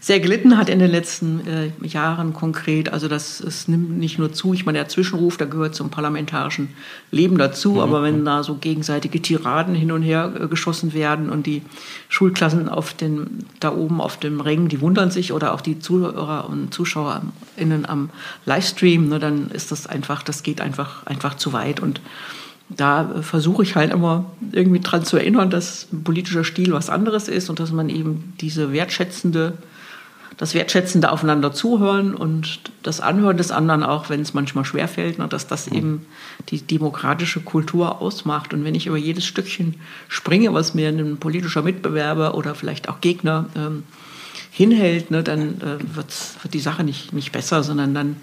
sehr 0.00 0.20
gelitten 0.20 0.56
hat 0.56 0.68
in 0.68 0.78
den 0.78 0.90
letzten 0.90 1.40
äh, 1.46 1.86
Jahren 1.86 2.32
konkret. 2.32 2.92
Also 2.92 3.08
das 3.08 3.40
es 3.40 3.68
nimmt 3.68 3.98
nicht 3.98 4.18
nur 4.18 4.32
zu, 4.32 4.54
ich 4.54 4.64
meine, 4.64 4.78
der 4.78 4.88
Zwischenruf, 4.88 5.36
der 5.36 5.48
gehört 5.48 5.74
zum 5.74 5.90
parlamentarischen 5.90 6.68
Leben 7.10 7.38
dazu, 7.38 7.72
mhm. 7.72 7.78
aber 7.80 8.02
wenn 8.02 8.24
da 8.24 8.42
so 8.42 8.54
gegenseitige 8.54 9.20
Tiraden 9.20 9.74
hin 9.74 9.92
und 9.92 10.02
her 10.02 10.32
äh, 10.38 10.46
geschossen 10.46 10.94
werden 10.94 11.30
und 11.30 11.46
die 11.46 11.62
Schulklassen 12.08 12.68
auf 12.68 12.94
den, 12.94 13.44
da 13.60 13.72
oben 13.72 14.00
auf 14.00 14.18
dem 14.18 14.40
Ring, 14.40 14.68
die 14.68 14.80
wundern 14.80 15.10
sich 15.10 15.32
oder 15.32 15.52
auch 15.52 15.60
die 15.60 15.78
Zuhörer 15.78 16.48
und 16.48 16.72
ZuschauerInnen 16.72 17.88
am 17.88 18.10
Livestream, 18.46 19.08
ne, 19.08 19.18
dann 19.18 19.50
ist 19.50 19.72
das 19.72 19.86
einfach, 19.86 20.22
das 20.22 20.42
geht 20.42 20.60
einfach, 20.60 21.06
einfach 21.06 21.36
zu 21.36 21.52
weit 21.52 21.80
und 21.80 22.00
da 22.70 23.22
versuche 23.22 23.62
ich 23.62 23.76
halt 23.76 23.92
immer 23.92 24.26
irgendwie 24.52 24.80
dran 24.80 25.04
zu 25.04 25.16
erinnern, 25.16 25.48
dass 25.48 25.88
ein 25.90 26.04
politischer 26.04 26.44
Stil 26.44 26.72
was 26.72 26.90
anderes 26.90 27.26
ist 27.28 27.48
und 27.48 27.60
dass 27.60 27.72
man 27.72 27.88
eben 27.88 28.34
diese 28.40 28.72
wertschätzende 28.72 29.54
das 30.38 30.54
wertschätzende 30.54 31.10
Aufeinander 31.10 31.52
zuhören 31.52 32.14
und 32.14 32.60
das 32.84 33.00
Anhören 33.00 33.36
des 33.36 33.50
anderen, 33.50 33.82
auch 33.82 34.08
wenn 34.08 34.20
es 34.20 34.34
manchmal 34.34 34.64
schwerfällt, 34.64 35.18
ne, 35.18 35.26
dass 35.26 35.48
das 35.48 35.66
eben 35.66 36.06
die 36.48 36.62
demokratische 36.62 37.40
Kultur 37.40 38.00
ausmacht. 38.00 38.54
Und 38.54 38.64
wenn 38.64 38.76
ich 38.76 38.86
über 38.86 38.96
jedes 38.96 39.26
Stückchen 39.26 39.74
springe, 40.06 40.54
was 40.54 40.74
mir 40.74 40.88
ein 40.88 41.16
politischer 41.18 41.62
Mitbewerber 41.62 42.36
oder 42.36 42.54
vielleicht 42.54 42.88
auch 42.88 43.00
Gegner 43.00 43.46
ähm, 43.56 43.82
hinhält, 44.52 45.10
ne, 45.10 45.24
dann 45.24 45.60
äh, 45.60 45.96
wird 45.96 46.14
die 46.52 46.60
Sache 46.60 46.84
nicht, 46.84 47.12
nicht 47.12 47.32
besser, 47.32 47.64
sondern 47.64 47.92
dann 47.92 48.16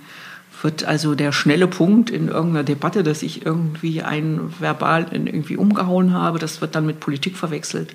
wird 0.62 0.86
also 0.86 1.15
der 1.15 1.34
schnelle 1.34 1.67
Punkt 1.67 2.10
in 2.10 2.29
irgendeiner 2.29 2.63
Debatte, 2.63 3.03
dass 3.03 3.24
ich 3.24 3.45
irgendwie 3.45 4.03
einen 4.03 4.53
verbal 4.60 5.07
irgendwie 5.12 5.57
umgehauen 5.57 6.13
habe, 6.13 6.39
das 6.39 6.62
wird 6.62 6.75
dann 6.75 6.86
mit 6.86 7.01
Politik 7.01 7.36
verwechselt. 7.36 7.93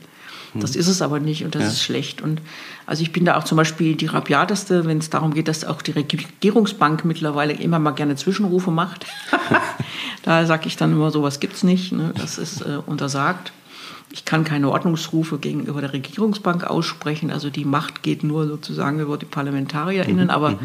Das 0.55 0.75
ist 0.75 0.89
es 0.89 1.01
aber 1.01 1.21
nicht 1.21 1.45
und 1.45 1.55
das 1.55 1.63
ja. 1.63 1.69
ist 1.69 1.83
schlecht. 1.83 2.23
Und 2.23 2.41
also 2.87 3.03
ich 3.03 3.13
bin 3.13 3.25
da 3.25 3.37
auch 3.37 3.45
zum 3.45 3.57
Beispiel 3.57 3.95
die 3.95 4.07
rabiateste, 4.07 4.85
wenn 4.85 4.99
es 4.99 5.11
darum 5.11 5.33
geht, 5.33 5.47
dass 5.47 5.65
auch 5.65 5.81
die 5.83 5.93
Regierungsbank 5.93 7.05
mittlerweile 7.05 7.53
immer 7.53 7.79
mal 7.79 7.93
gerne 7.93 8.17
Zwischenrufe 8.17 8.71
macht. 8.71 9.07
da 10.23 10.47
sage 10.47 10.67
ich 10.67 10.77
dann 10.77 10.93
immer, 10.93 11.11
sowas 11.11 11.39
gibt's 11.39 11.63
nicht. 11.63 11.93
Ne? 11.93 12.13
Das 12.17 12.39
ist 12.39 12.63
äh, 12.63 12.79
untersagt. 12.85 13.53
Ich 14.13 14.25
kann 14.25 14.45
keine 14.45 14.71
Ordnungsrufe 14.71 15.39
gegenüber 15.39 15.81
der 15.81 15.93
Regierungsbank 15.93 16.65
aussprechen. 16.65 17.31
Also 17.31 17.49
die 17.49 17.65
Macht 17.65 18.03
geht 18.03 18.25
nur 18.25 18.47
sozusagen 18.47 18.99
über 18.99 19.17
die 19.17 19.27
ParlamentarierInnen. 19.27 20.25
Mhm. 20.25 20.31
Aber 20.31 20.51
mhm. 20.51 20.59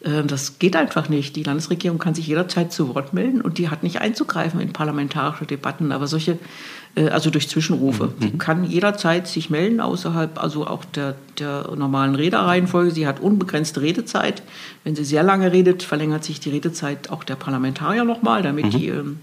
äh, 0.00 0.24
das 0.24 0.58
geht 0.58 0.76
einfach 0.76 1.08
nicht. 1.08 1.36
Die 1.36 1.42
Landesregierung 1.42 1.98
kann 1.98 2.14
sich 2.14 2.26
jederzeit 2.26 2.72
zu 2.72 2.94
Wort 2.94 3.14
melden 3.14 3.40
und 3.40 3.58
die 3.58 3.70
hat 3.70 3.82
nicht 3.82 4.00
einzugreifen 4.00 4.60
in 4.60 4.72
parlamentarische 4.72 5.46
Debatten. 5.46 5.90
Aber 5.90 6.06
solche 6.06 6.38
äh, 6.94 7.08
also 7.08 7.30
durch 7.30 7.48
Zwischenrufe. 7.48 8.06
Mhm. 8.06 8.12
Sie 8.20 8.30
kann 8.38 8.64
jederzeit 8.64 9.26
sich 9.26 9.50
melden, 9.50 9.80
außerhalb 9.80 10.42
also 10.42 10.66
auch 10.66 10.84
der, 10.84 11.14
der 11.38 11.70
normalen 11.76 12.14
Redereihenfolge. 12.14 12.90
Sie 12.90 13.06
hat 13.06 13.20
unbegrenzte 13.20 13.80
Redezeit. 13.80 14.42
Wenn 14.84 14.94
sie 14.94 15.04
sehr 15.04 15.22
lange 15.22 15.52
redet, 15.52 15.82
verlängert 15.82 16.24
sich 16.24 16.40
die 16.40 16.50
Redezeit 16.50 17.10
auch 17.10 17.24
der 17.24 17.36
Parlamentarier 17.36 18.04
nochmal, 18.04 18.42
damit 18.42 18.66
mhm. 18.66 18.70
die 18.70 18.88
ähm, 18.88 19.20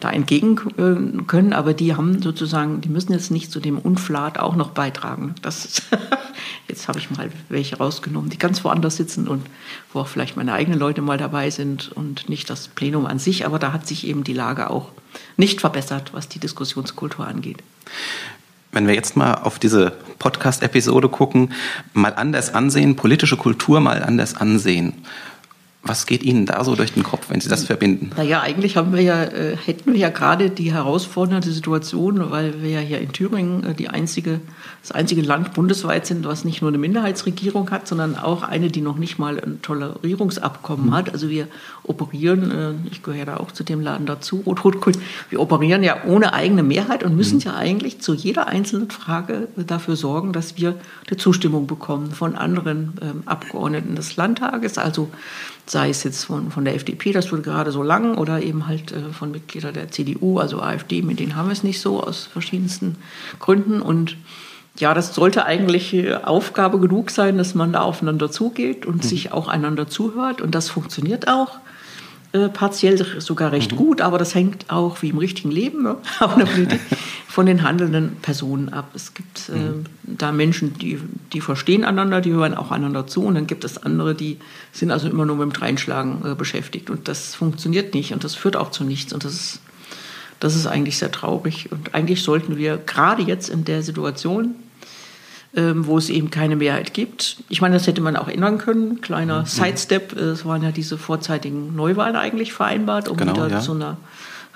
da 0.00 0.10
entgegen 0.10 0.58
äh, 0.76 1.22
können, 1.24 1.52
aber 1.52 1.74
die 1.74 1.94
haben 1.94 2.22
sozusagen, 2.22 2.80
die 2.80 2.88
müssen 2.88 3.12
jetzt 3.12 3.30
nicht 3.30 3.50
zu 3.50 3.60
dem 3.60 3.78
Unflat 3.78 4.38
auch 4.38 4.56
noch 4.56 4.70
beitragen. 4.70 5.34
Das 5.42 5.64
ist 5.64 5.82
jetzt 6.68 6.88
habe 6.88 6.98
ich 6.98 7.10
mal 7.10 7.30
welche 7.48 7.78
rausgenommen, 7.78 8.30
die 8.30 8.38
ganz 8.38 8.62
woanders 8.64 8.96
sitzen 8.96 9.26
und 9.26 9.44
wo 9.92 10.00
auch 10.00 10.08
vielleicht 10.08 10.36
meine 10.36 10.52
eigenen 10.52 10.78
Leute 10.78 11.02
mal 11.02 11.18
dabei 11.18 11.50
sind 11.50 11.90
und 11.92 12.28
nicht 12.28 12.48
das 12.50 12.68
Plenum 12.68 13.06
an 13.06 13.18
sich, 13.18 13.46
aber 13.46 13.58
da 13.58 13.72
hat 13.72 13.86
sich 13.86 14.06
eben 14.06 14.24
die 14.24 14.34
Lage 14.34 14.70
auch 14.70 14.90
nicht 15.36 15.60
verbessert, 15.60 16.12
was 16.12 16.28
die 16.28 16.38
Diskussionskultur 16.38 17.26
angeht. 17.26 17.58
Wenn 18.70 18.86
wir 18.86 18.94
jetzt 18.94 19.16
mal 19.16 19.34
auf 19.34 19.58
diese 19.58 19.92
Podcast-Episode 20.18 21.08
gucken, 21.08 21.52
mal 21.94 22.14
anders 22.14 22.52
ansehen, 22.52 22.96
politische 22.96 23.38
Kultur 23.38 23.80
mal 23.80 24.02
anders 24.02 24.36
ansehen. 24.36 24.92
Was 25.84 26.06
geht 26.06 26.24
Ihnen 26.24 26.44
da 26.44 26.64
so 26.64 26.74
durch 26.74 26.92
den 26.92 27.04
Kopf, 27.04 27.30
wenn 27.30 27.40
Sie 27.40 27.48
das 27.48 27.64
verbinden? 27.64 28.10
Naja, 28.16 28.40
eigentlich 28.40 28.76
haben 28.76 28.92
wir 28.92 29.00
ja, 29.00 29.22
äh, 29.22 29.56
hätten 29.56 29.92
wir 29.92 29.98
ja 29.98 30.10
gerade 30.10 30.50
die 30.50 30.72
herausfordernde 30.72 31.50
Situation, 31.52 32.30
weil 32.30 32.62
wir 32.62 32.70
ja 32.70 32.80
hier 32.80 33.00
in 33.00 33.12
Thüringen 33.12 33.64
äh, 33.64 33.74
die 33.74 33.88
einzige, 33.88 34.40
das 34.82 34.90
einzige 34.90 35.22
Land 35.22 35.54
bundesweit 35.54 36.04
sind, 36.04 36.26
was 36.26 36.44
nicht 36.44 36.62
nur 36.62 36.70
eine 36.70 36.78
Minderheitsregierung 36.78 37.70
hat, 37.70 37.86
sondern 37.86 38.16
auch 38.16 38.42
eine, 38.42 38.70
die 38.70 38.80
noch 38.80 38.98
nicht 38.98 39.18
mal 39.20 39.38
ein 39.38 39.62
Tolerierungsabkommen 39.62 40.86
mhm. 40.86 40.94
hat. 40.94 41.12
Also 41.12 41.30
wir 41.30 41.46
operieren, 41.88 42.50
äh, 42.50 42.88
ich 42.90 43.02
gehöre 43.02 43.26
da 43.26 43.36
auch 43.38 43.52
zu 43.52 43.64
dem 43.64 43.80
Laden 43.80 44.06
dazu, 44.06 44.42
Rot-Rot-Grün, 44.46 44.96
wir 45.30 45.40
operieren 45.40 45.82
ja 45.82 46.04
ohne 46.06 46.32
eigene 46.32 46.62
Mehrheit 46.62 47.02
und 47.02 47.16
müssen 47.16 47.36
mhm. 47.36 47.42
ja 47.42 47.54
eigentlich 47.56 48.00
zu 48.00 48.14
jeder 48.14 48.46
einzelnen 48.46 48.90
Frage 48.90 49.48
dafür 49.56 49.96
sorgen, 49.96 50.32
dass 50.32 50.56
wir 50.56 50.74
die 51.10 51.16
Zustimmung 51.16 51.66
bekommen 51.66 52.10
von 52.12 52.36
anderen 52.36 52.94
ähm, 53.02 53.22
Abgeordneten 53.26 53.96
des 53.96 54.16
Landtages. 54.16 54.78
Also 54.78 55.08
sei 55.66 55.90
es 55.90 56.02
jetzt 56.04 56.24
von, 56.24 56.50
von 56.50 56.64
der 56.64 56.74
FDP, 56.74 57.12
das 57.12 57.30
wurde 57.30 57.42
gerade 57.42 57.72
so 57.72 57.82
lang, 57.82 58.16
oder 58.16 58.42
eben 58.42 58.66
halt 58.66 58.92
äh, 58.92 59.12
von 59.12 59.30
Mitgliedern 59.30 59.74
der 59.74 59.90
CDU, 59.90 60.38
also 60.38 60.60
AfD, 60.60 61.02
mit 61.02 61.20
denen 61.20 61.36
haben 61.36 61.48
wir 61.48 61.52
es 61.52 61.62
nicht 61.62 61.80
so 61.80 62.02
aus 62.02 62.26
verschiedensten 62.26 62.96
Gründen. 63.38 63.82
Und 63.82 64.16
ja, 64.78 64.94
das 64.94 65.14
sollte 65.14 65.44
eigentlich 65.44 65.92
äh, 65.94 66.14
Aufgabe 66.14 66.78
genug 66.78 67.10
sein, 67.10 67.38
dass 67.38 67.54
man 67.54 67.72
da 67.72 67.82
aufeinander 67.82 68.30
zugeht 68.30 68.86
und 68.86 68.96
mhm. 68.96 69.08
sich 69.08 69.32
auch 69.32 69.48
einander 69.48 69.88
zuhört. 69.88 70.40
Und 70.40 70.54
das 70.54 70.70
funktioniert 70.70 71.28
auch. 71.28 71.58
Äh, 72.32 72.50
partiell 72.50 73.02
sogar 73.20 73.52
recht 73.52 73.72
mhm. 73.72 73.76
gut, 73.76 74.00
aber 74.02 74.18
das 74.18 74.34
hängt 74.34 74.68
auch 74.68 75.00
wie 75.00 75.08
im 75.08 75.16
richtigen 75.16 75.50
Leben 75.50 75.82
ne, 75.82 75.96
von 77.26 77.46
den 77.46 77.62
handelnden 77.62 78.16
Personen 78.20 78.68
ab. 78.68 78.90
Es 78.94 79.14
gibt 79.14 79.48
äh, 79.48 79.56
mhm. 79.56 79.84
da 80.02 80.30
Menschen, 80.30 80.74
die, 80.76 81.00
die 81.32 81.40
verstehen 81.40 81.86
einander, 81.86 82.20
die 82.20 82.32
hören 82.32 82.52
auch 82.52 82.70
einander 82.70 83.06
zu 83.06 83.22
und 83.22 83.34
dann 83.34 83.46
gibt 83.46 83.64
es 83.64 83.82
andere, 83.82 84.14
die 84.14 84.36
sind 84.72 84.90
also 84.90 85.08
immer 85.08 85.24
nur 85.24 85.36
mit 85.36 85.44
dem 85.44 85.52
Dreinschlagen 85.54 86.32
äh, 86.32 86.34
beschäftigt 86.34 86.90
und 86.90 87.08
das 87.08 87.34
funktioniert 87.34 87.94
nicht 87.94 88.12
und 88.12 88.24
das 88.24 88.34
führt 88.34 88.56
auch 88.56 88.72
zu 88.72 88.84
nichts 88.84 89.14
und 89.14 89.24
das 89.24 89.32
ist, 89.32 89.60
das 90.38 90.54
ist 90.54 90.66
eigentlich 90.66 90.98
sehr 90.98 91.10
traurig 91.10 91.72
und 91.72 91.94
eigentlich 91.94 92.22
sollten 92.22 92.58
wir 92.58 92.76
gerade 92.76 93.22
jetzt 93.22 93.48
in 93.48 93.64
der 93.64 93.82
Situation, 93.82 94.54
wo 95.54 95.96
es 95.96 96.10
eben 96.10 96.30
keine 96.30 96.56
Mehrheit 96.56 96.92
gibt. 96.92 97.38
Ich 97.48 97.62
meine, 97.62 97.74
das 97.74 97.86
hätte 97.86 98.02
man 98.02 98.16
auch 98.16 98.28
ändern 98.28 98.58
können. 98.58 99.00
Kleiner 99.00 99.40
mhm. 99.40 99.46
Sidestep, 99.46 100.12
es 100.14 100.44
waren 100.44 100.62
ja 100.62 100.72
diese 100.72 100.98
vorzeitigen 100.98 101.74
Neuwahlen 101.74 102.16
eigentlich 102.16 102.52
vereinbart, 102.52 103.08
um 103.08 103.16
genau, 103.16 103.32
wieder 103.32 103.48
ja. 103.48 103.60
zu 103.60 103.72
einer 103.72 103.96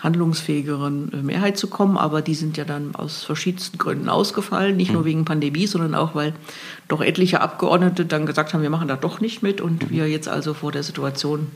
handlungsfähigeren 0.02 1.12
äh, 1.12 1.16
Mehrheit 1.16 1.56
zu 1.56 1.68
kommen. 1.68 1.96
Aber 1.96 2.22
die 2.22 2.34
sind 2.34 2.56
ja 2.56 2.64
dann 2.64 2.94
aus 2.94 3.24
verschiedensten 3.24 3.78
Gründen 3.78 4.08
ausgefallen. 4.08 4.76
Nicht 4.76 4.88
mhm. 4.88 4.96
nur 4.96 5.04
wegen 5.04 5.24
Pandemie, 5.24 5.66
sondern 5.66 5.94
auch, 5.94 6.14
weil 6.14 6.34
doch 6.88 7.00
etliche 7.00 7.40
Abgeordnete 7.40 8.04
dann 8.04 8.26
gesagt 8.26 8.52
haben, 8.52 8.62
wir 8.62 8.70
machen 8.70 8.88
da 8.88 8.96
doch 8.96 9.20
nicht 9.20 9.42
mit. 9.42 9.60
Und 9.60 9.84
mhm. 9.84 9.90
wir 9.90 10.08
jetzt 10.08 10.28
also 10.28 10.54
vor 10.54 10.72
der 10.72 10.82
Situation 10.82 11.48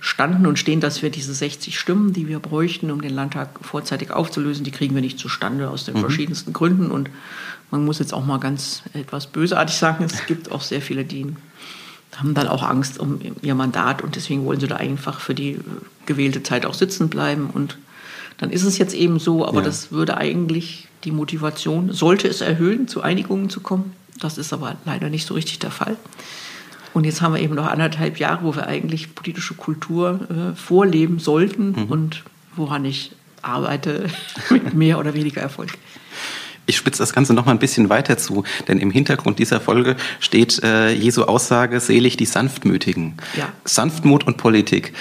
standen 0.00 0.46
und 0.46 0.58
stehen, 0.58 0.80
dass 0.80 1.02
wir 1.02 1.10
diese 1.10 1.32
60 1.32 1.78
Stimmen, 1.78 2.12
die 2.12 2.28
wir 2.28 2.38
bräuchten, 2.38 2.90
um 2.90 3.00
den 3.00 3.14
Landtag 3.14 3.48
vorzeitig 3.62 4.10
aufzulösen, 4.10 4.64
die 4.64 4.70
kriegen 4.70 4.94
wir 4.94 5.02
nicht 5.02 5.18
zustande 5.18 5.70
aus 5.70 5.84
den 5.84 5.94
mhm. 5.94 6.00
verschiedensten 6.00 6.52
Gründen. 6.52 6.90
Und 6.90 7.08
man 7.70 7.84
muss 7.84 7.98
jetzt 7.98 8.14
auch 8.14 8.24
mal 8.24 8.38
ganz 8.38 8.82
etwas 8.94 9.26
bösartig 9.26 9.76
sagen, 9.76 10.04
es 10.04 10.26
gibt 10.26 10.52
auch 10.52 10.62
sehr 10.62 10.80
viele, 10.80 11.04
die 11.04 11.26
haben 12.16 12.34
dann 12.34 12.48
auch 12.48 12.62
Angst 12.62 12.98
um 12.98 13.20
ihr 13.42 13.54
Mandat 13.54 14.02
und 14.02 14.16
deswegen 14.16 14.44
wollen 14.44 14.60
sie 14.60 14.68
da 14.68 14.76
einfach 14.76 15.20
für 15.20 15.34
die 15.34 15.58
gewählte 16.06 16.42
Zeit 16.42 16.64
auch 16.64 16.74
sitzen 16.74 17.08
bleiben. 17.08 17.50
Und 17.52 17.76
dann 18.38 18.50
ist 18.50 18.62
es 18.62 18.78
jetzt 18.78 18.94
eben 18.94 19.18
so, 19.18 19.46
aber 19.46 19.58
ja. 19.58 19.64
das 19.64 19.92
würde 19.92 20.16
eigentlich 20.16 20.88
die 21.04 21.12
Motivation, 21.12 21.92
sollte 21.92 22.28
es 22.28 22.40
erhöhen, 22.40 22.88
zu 22.88 23.02
Einigungen 23.02 23.50
zu 23.50 23.60
kommen. 23.60 23.92
Das 24.20 24.38
ist 24.38 24.52
aber 24.52 24.76
leider 24.84 25.10
nicht 25.10 25.26
so 25.26 25.34
richtig 25.34 25.58
der 25.58 25.70
Fall. 25.70 25.96
Und 26.94 27.04
jetzt 27.04 27.20
haben 27.20 27.34
wir 27.34 27.42
eben 27.42 27.54
noch 27.54 27.66
anderthalb 27.66 28.18
Jahre, 28.18 28.44
wo 28.44 28.54
wir 28.54 28.66
eigentlich 28.66 29.14
politische 29.14 29.54
Kultur 29.54 30.20
äh, 30.30 30.56
vorleben 30.56 31.18
sollten 31.18 31.72
mhm. 31.72 31.84
und 31.84 32.22
woran 32.54 32.86
ich 32.86 33.12
arbeite 33.42 34.06
mit 34.50 34.72
mehr 34.72 34.98
oder 34.98 35.12
weniger 35.12 35.42
Erfolg. 35.42 35.76
Ich 36.66 36.76
spitze 36.76 36.98
das 36.98 37.12
Ganze 37.12 37.32
noch 37.32 37.46
mal 37.46 37.52
ein 37.52 37.58
bisschen 37.58 37.88
weiter 37.88 38.18
zu, 38.18 38.44
denn 38.66 38.78
im 38.78 38.90
Hintergrund 38.90 39.38
dieser 39.38 39.60
Folge 39.60 39.96
steht 40.18 40.62
äh, 40.62 40.92
Jesu 40.92 41.22
Aussage, 41.22 41.80
selig 41.80 42.16
die 42.16 42.26
Sanftmütigen. 42.26 43.14
Ja. 43.36 43.48
Sanftmut 43.64 44.26
und 44.26 44.36
Politik. 44.36 44.92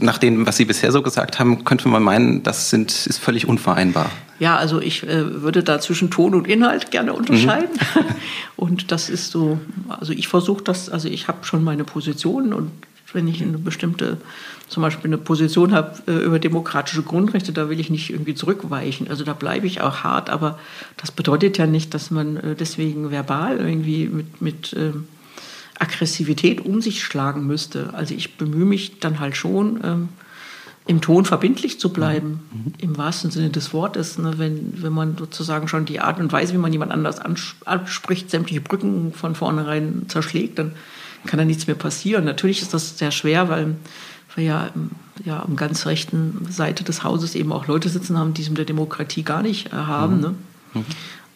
Nach 0.00 0.18
dem, 0.18 0.46
was 0.46 0.56
Sie 0.56 0.64
bisher 0.64 0.92
so 0.92 1.02
gesagt 1.02 1.38
haben, 1.40 1.64
könnte 1.64 1.88
man 1.88 2.02
meinen, 2.02 2.42
das 2.44 2.70
sind, 2.70 3.06
ist 3.06 3.18
völlig 3.18 3.48
unvereinbar. 3.48 4.10
Ja, 4.38 4.56
also 4.56 4.80
ich 4.80 5.02
äh, 5.02 5.42
würde 5.42 5.64
da 5.64 5.80
zwischen 5.80 6.10
Ton 6.10 6.34
und 6.34 6.46
Inhalt 6.46 6.90
gerne 6.92 7.12
unterscheiden. 7.12 7.70
Mhm. 7.94 8.04
Und 8.56 8.92
das 8.92 9.08
ist 9.08 9.30
so, 9.30 9.58
also 9.88 10.12
ich 10.12 10.28
versuche 10.28 10.62
das, 10.62 10.88
also 10.88 11.08
ich 11.08 11.28
habe 11.28 11.44
schon 11.44 11.62
meine 11.62 11.84
Position 11.84 12.52
und 12.52 12.72
wenn 13.12 13.28
ich 13.28 13.42
eine 13.42 13.58
bestimmte, 13.58 14.18
zum 14.68 14.82
Beispiel 14.82 15.08
eine 15.08 15.18
Position 15.18 15.72
habe 15.72 15.94
äh, 16.06 16.24
über 16.24 16.38
demokratische 16.38 17.02
Grundrechte, 17.02 17.52
da 17.52 17.68
will 17.68 17.80
ich 17.80 17.90
nicht 17.90 18.10
irgendwie 18.10 18.34
zurückweichen. 18.34 19.08
Also 19.08 19.24
da 19.24 19.32
bleibe 19.32 19.66
ich 19.66 19.80
auch 19.80 19.98
hart, 20.04 20.30
aber 20.30 20.58
das 20.96 21.10
bedeutet 21.10 21.58
ja 21.58 21.66
nicht, 21.66 21.94
dass 21.94 22.10
man 22.10 22.36
äh, 22.36 22.54
deswegen 22.54 23.10
verbal 23.10 23.58
irgendwie 23.58 24.06
mit, 24.06 24.42
mit 24.42 24.76
ähm, 24.78 25.08
Aggressivität 25.78 26.64
um 26.64 26.82
sich 26.82 27.02
schlagen 27.02 27.46
müsste. 27.46 27.94
Also 27.94 28.14
ich 28.14 28.36
bemühe 28.36 28.66
mich 28.66 29.00
dann 29.00 29.20
halt 29.20 29.36
schon, 29.36 29.80
ähm, 29.84 30.08
im 30.88 31.02
Ton 31.02 31.26
verbindlich 31.26 31.78
zu 31.78 31.92
bleiben, 31.92 32.40
mhm. 32.50 32.72
im 32.78 32.96
wahrsten 32.96 33.30
Sinne 33.30 33.50
des 33.50 33.74
Wortes. 33.74 34.16
Ne? 34.16 34.38
Wenn, 34.38 34.82
wenn 34.82 34.92
man 34.92 35.18
sozusagen 35.18 35.68
schon 35.68 35.84
die 35.84 36.00
Art 36.00 36.18
und 36.18 36.32
Weise, 36.32 36.54
wie 36.54 36.58
man 36.58 36.72
jemand 36.72 36.92
anders 36.92 37.20
anspricht, 37.66 38.30
sämtliche 38.30 38.62
Brücken 38.62 39.12
von 39.12 39.34
vornherein 39.34 40.06
zerschlägt, 40.08 40.58
dann 40.58 40.72
kann 41.26 41.38
da 41.38 41.44
nichts 41.44 41.66
mehr 41.66 41.76
passieren. 41.76 42.24
Natürlich 42.24 42.62
ist 42.62 42.74
das 42.74 42.98
sehr 42.98 43.10
schwer, 43.10 43.48
weil 43.48 43.76
wir 44.34 44.44
ja, 44.44 44.70
ja 45.24 45.42
am 45.42 45.56
ganz 45.56 45.86
rechten 45.86 46.46
Seite 46.50 46.84
des 46.84 47.04
Hauses 47.04 47.34
eben 47.34 47.52
auch 47.52 47.66
Leute 47.66 47.88
sitzen 47.88 48.18
haben, 48.18 48.34
die 48.34 48.42
es 48.42 48.48
mit 48.48 48.58
der 48.58 48.64
Demokratie 48.64 49.22
gar 49.22 49.42
nicht 49.42 49.68
äh, 49.68 49.76
haben. 49.76 50.16
Mhm. 50.16 50.20
Ne? 50.20 50.34
Mhm. 50.74 50.84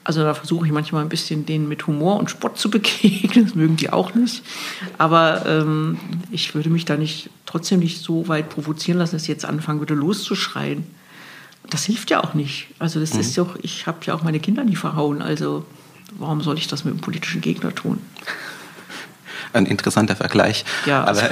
Also 0.04 0.22
da 0.22 0.34
versuche 0.34 0.66
ich 0.66 0.72
manchmal 0.72 1.02
ein 1.02 1.08
bisschen 1.08 1.46
denen 1.46 1.68
mit 1.68 1.86
Humor 1.86 2.18
und 2.18 2.30
Spott 2.30 2.58
zu 2.58 2.70
begegnen. 2.70 3.44
Das 3.44 3.54
mögen 3.54 3.76
die 3.76 3.90
auch 3.90 4.14
nicht. 4.14 4.42
Aber 4.98 5.46
ähm, 5.46 5.98
ich 6.30 6.54
würde 6.54 6.70
mich 6.70 6.84
da 6.84 6.96
nicht 6.96 7.30
trotzdem 7.46 7.80
nicht 7.80 8.02
so 8.02 8.28
weit 8.28 8.48
provozieren 8.48 8.98
lassen, 8.98 9.16
dass 9.16 9.22
ich 9.22 9.28
jetzt 9.28 9.44
anfangen 9.44 9.80
würde 9.80 9.94
loszuschreien. 9.94 10.84
Das 11.70 11.84
hilft 11.84 12.10
ja 12.10 12.22
auch 12.22 12.34
nicht. 12.34 12.68
Also 12.78 12.98
das 12.98 13.14
mhm. 13.14 13.20
ist 13.20 13.36
ja 13.36 13.44
auch, 13.44 13.56
ich 13.62 13.86
habe 13.86 13.98
ja 14.04 14.14
auch 14.14 14.22
meine 14.22 14.40
Kinder 14.40 14.64
nie 14.64 14.76
verhauen. 14.76 15.22
Also 15.22 15.64
warum 16.18 16.40
soll 16.40 16.58
ich 16.58 16.66
das 16.66 16.84
mit 16.84 16.92
einem 16.92 17.00
politischen 17.00 17.40
Gegner 17.40 17.74
tun? 17.74 17.98
Ein 19.52 19.66
interessanter 19.66 20.16
Vergleich. 20.16 20.64
Ja. 20.86 21.04
Aber 21.04 21.22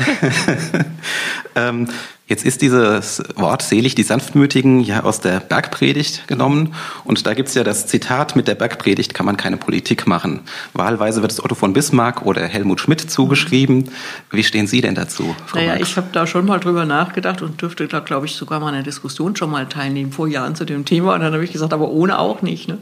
ähm, 1.56 1.88
Jetzt 2.30 2.44
ist 2.44 2.62
dieses 2.62 3.20
Wort 3.34 3.60
selig 3.60 3.96
die 3.96 4.04
Sanftmütigen 4.04 4.78
ja 4.78 5.02
aus 5.02 5.18
der 5.18 5.40
Bergpredigt 5.40 6.28
genommen. 6.28 6.76
Und 7.02 7.26
da 7.26 7.34
gibt's 7.34 7.54
ja 7.54 7.64
das 7.64 7.88
Zitat, 7.88 8.36
mit 8.36 8.46
der 8.46 8.54
Bergpredigt 8.54 9.14
kann 9.14 9.26
man 9.26 9.36
keine 9.36 9.56
Politik 9.56 10.06
machen. 10.06 10.38
Wahlweise 10.72 11.22
wird 11.22 11.32
es 11.32 11.42
Otto 11.42 11.56
von 11.56 11.72
Bismarck 11.72 12.24
oder 12.24 12.42
Helmut 12.42 12.78
Schmidt 12.78 13.00
zugeschrieben. 13.00 13.90
Wie 14.30 14.44
stehen 14.44 14.68
Sie 14.68 14.80
denn 14.80 14.94
dazu, 14.94 15.34
Frau 15.44 15.58
Naja, 15.58 15.72
Marx? 15.72 15.88
ich 15.88 15.96
habe 15.96 16.06
da 16.12 16.24
schon 16.24 16.46
mal 16.46 16.60
drüber 16.60 16.84
nachgedacht 16.84 17.42
und 17.42 17.60
dürfte 17.60 17.88
da, 17.88 17.98
glaube 17.98 18.26
ich, 18.26 18.36
sogar 18.36 18.60
mal 18.60 18.68
an 18.68 18.74
einer 18.74 18.84
Diskussion 18.84 19.34
schon 19.34 19.50
mal 19.50 19.68
teilnehmen, 19.68 20.12
vor 20.12 20.28
Jahren 20.28 20.54
zu 20.54 20.64
dem 20.64 20.84
Thema. 20.84 21.14
Und 21.14 21.22
dann 21.22 21.32
habe 21.32 21.42
ich 21.42 21.50
gesagt, 21.50 21.72
aber 21.72 21.88
ohne 21.88 22.20
auch 22.20 22.42
nicht. 22.42 22.68
Ne? 22.68 22.78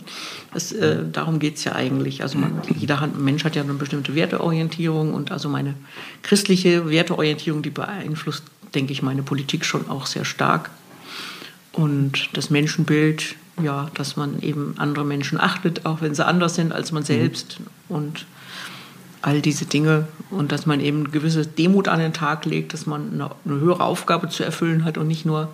Das, 0.52 0.72
äh, 0.72 0.98
darum 1.10 1.38
geht's 1.38 1.64
ja 1.64 1.74
eigentlich. 1.74 2.22
Also 2.22 2.36
man, 2.36 2.60
jeder 2.76 3.08
Mensch 3.16 3.44
hat 3.44 3.56
ja 3.56 3.62
eine 3.62 3.72
bestimmte 3.72 4.14
Werteorientierung 4.14 5.14
und 5.14 5.32
also 5.32 5.48
meine 5.48 5.72
christliche 6.22 6.90
Werteorientierung, 6.90 7.62
die 7.62 7.70
beeinflusst 7.70 8.42
denke 8.74 8.92
ich, 8.92 9.02
meine 9.02 9.22
Politik 9.22 9.64
schon 9.64 9.88
auch 9.88 10.06
sehr 10.06 10.24
stark. 10.24 10.70
Und 11.72 12.30
das 12.32 12.50
Menschenbild, 12.50 13.36
ja, 13.62 13.90
dass 13.94 14.16
man 14.16 14.40
eben 14.40 14.74
andere 14.78 15.04
Menschen 15.04 15.40
achtet, 15.40 15.86
auch 15.86 16.00
wenn 16.00 16.14
sie 16.14 16.26
anders 16.26 16.54
sind 16.54 16.72
als 16.72 16.92
man 16.92 17.02
mhm. 17.02 17.06
selbst. 17.06 17.60
Mhm. 17.60 17.66
Und 17.96 18.26
all 19.22 19.40
diese 19.40 19.66
Dinge 19.66 20.06
und 20.30 20.52
dass 20.52 20.66
man 20.66 20.80
eben 20.80 21.10
gewisse 21.10 21.46
Demut 21.46 21.88
an 21.88 21.98
den 21.98 22.12
Tag 22.12 22.44
legt, 22.44 22.72
dass 22.72 22.86
man 22.86 23.12
eine, 23.12 23.30
eine 23.44 23.60
höhere 23.60 23.82
Aufgabe 23.82 24.28
zu 24.28 24.44
erfüllen 24.44 24.84
hat 24.84 24.96
und 24.96 25.08
nicht 25.08 25.26
nur 25.26 25.48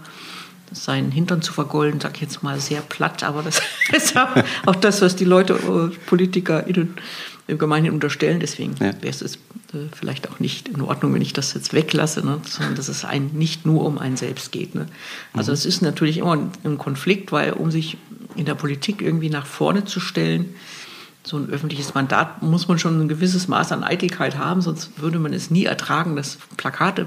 seinen 0.72 1.10
Hintern 1.10 1.40
zu 1.40 1.52
vergolden, 1.52 2.00
sag 2.00 2.16
ich 2.16 2.20
jetzt 2.20 2.42
mal 2.42 2.58
sehr 2.60 2.80
platt, 2.80 3.22
aber 3.22 3.42
das 3.42 3.62
ist 3.92 4.14
auch 4.66 4.76
das, 4.76 5.02
was 5.02 5.16
die 5.16 5.24
Leute, 5.24 5.54
äh, 5.54 5.96
PolitikerInnen 6.06 6.96
im 7.46 7.58
Gemeinhin 7.58 7.92
unterstellen. 7.92 8.40
Deswegen 8.40 8.74
ja. 8.80 8.92
wäre 9.00 9.08
es 9.08 9.22
äh, 9.22 9.88
vielleicht 9.92 10.30
auch 10.30 10.40
nicht 10.40 10.68
in 10.68 10.80
Ordnung, 10.80 11.14
wenn 11.14 11.22
ich 11.22 11.32
das 11.32 11.54
jetzt 11.54 11.72
weglasse, 11.72 12.24
ne? 12.24 12.40
sondern 12.46 12.74
dass 12.74 12.88
es 12.88 13.04
ein, 13.04 13.30
nicht 13.32 13.66
nur 13.66 13.84
um 13.84 13.98
einen 13.98 14.16
selbst 14.16 14.52
geht. 14.52 14.74
Ne? 14.74 14.86
Also 15.32 15.52
mhm. 15.52 15.54
es 15.54 15.66
ist 15.66 15.82
natürlich 15.82 16.18
immer 16.18 16.32
ein, 16.32 16.50
ein 16.64 16.78
Konflikt, 16.78 17.32
weil 17.32 17.52
um 17.52 17.70
sich 17.70 17.98
in 18.36 18.46
der 18.46 18.54
Politik 18.54 19.02
irgendwie 19.02 19.30
nach 19.30 19.46
vorne 19.46 19.84
zu 19.84 20.00
stellen, 20.00 20.54
so 21.26 21.38
ein 21.38 21.48
öffentliches 21.48 21.94
Mandat 21.94 22.42
muss 22.42 22.68
man 22.68 22.78
schon 22.78 23.00
ein 23.00 23.08
gewisses 23.08 23.48
Maß 23.48 23.72
an 23.72 23.82
Eitelkeit 23.82 24.36
haben, 24.36 24.60
sonst 24.60 25.00
würde 25.00 25.18
man 25.18 25.32
es 25.32 25.50
nie 25.50 25.64
ertragen, 25.64 26.16
dass 26.16 26.38
Plakate 26.58 27.06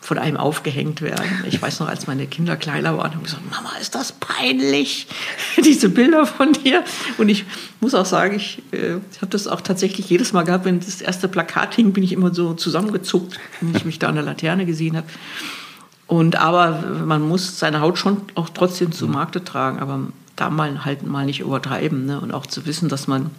von 0.00 0.18
einem 0.18 0.36
aufgehängt 0.36 1.02
werden. 1.02 1.44
Ich 1.46 1.60
weiß 1.60 1.80
noch, 1.80 1.88
als 1.88 2.06
meine 2.06 2.26
Kinder 2.26 2.56
kleiner 2.56 2.96
waren, 2.96 3.14
haben 3.14 3.22
gesagt, 3.24 3.42
Mama, 3.50 3.70
ist 3.80 3.94
das 3.94 4.12
peinlich, 4.12 5.06
diese 5.64 5.88
Bilder 5.88 6.24
von 6.24 6.52
dir. 6.52 6.84
Und 7.18 7.28
ich 7.28 7.44
muss 7.80 7.94
auch 7.94 8.06
sagen, 8.06 8.36
ich, 8.36 8.62
äh, 8.72 8.92
habe 9.16 9.30
das 9.30 9.46
auch 9.46 9.60
tatsächlich 9.60 10.08
jedes 10.08 10.32
Mal 10.32 10.44
gehabt, 10.44 10.64
wenn 10.64 10.80
das 10.80 11.00
erste 11.00 11.28
Plakat 11.28 11.74
hing, 11.74 11.92
bin 11.92 12.04
ich 12.04 12.12
immer 12.12 12.32
so 12.32 12.54
zusammengezuckt, 12.54 13.38
wenn 13.60 13.74
ich 13.74 13.84
mich 13.84 13.98
da 13.98 14.08
an 14.08 14.14
der 14.14 14.24
Laterne 14.24 14.66
gesehen 14.66 14.96
habe. 14.96 15.06
Und 16.06 16.36
aber 16.36 16.82
man 17.04 17.20
muss 17.20 17.58
seine 17.58 17.80
Haut 17.80 17.98
schon 17.98 18.22
auch 18.34 18.48
trotzdem 18.48 18.92
zu 18.92 19.08
Markte 19.08 19.44
tragen, 19.44 19.78
aber 19.78 20.00
da 20.36 20.48
mal 20.48 20.84
halt 20.84 21.06
mal 21.06 21.26
nicht 21.26 21.40
übertreiben 21.40 22.06
ne? 22.06 22.20
und 22.20 22.32
auch 22.32 22.46
zu 22.46 22.64
wissen, 22.64 22.88
dass 22.88 23.08
man 23.08 23.30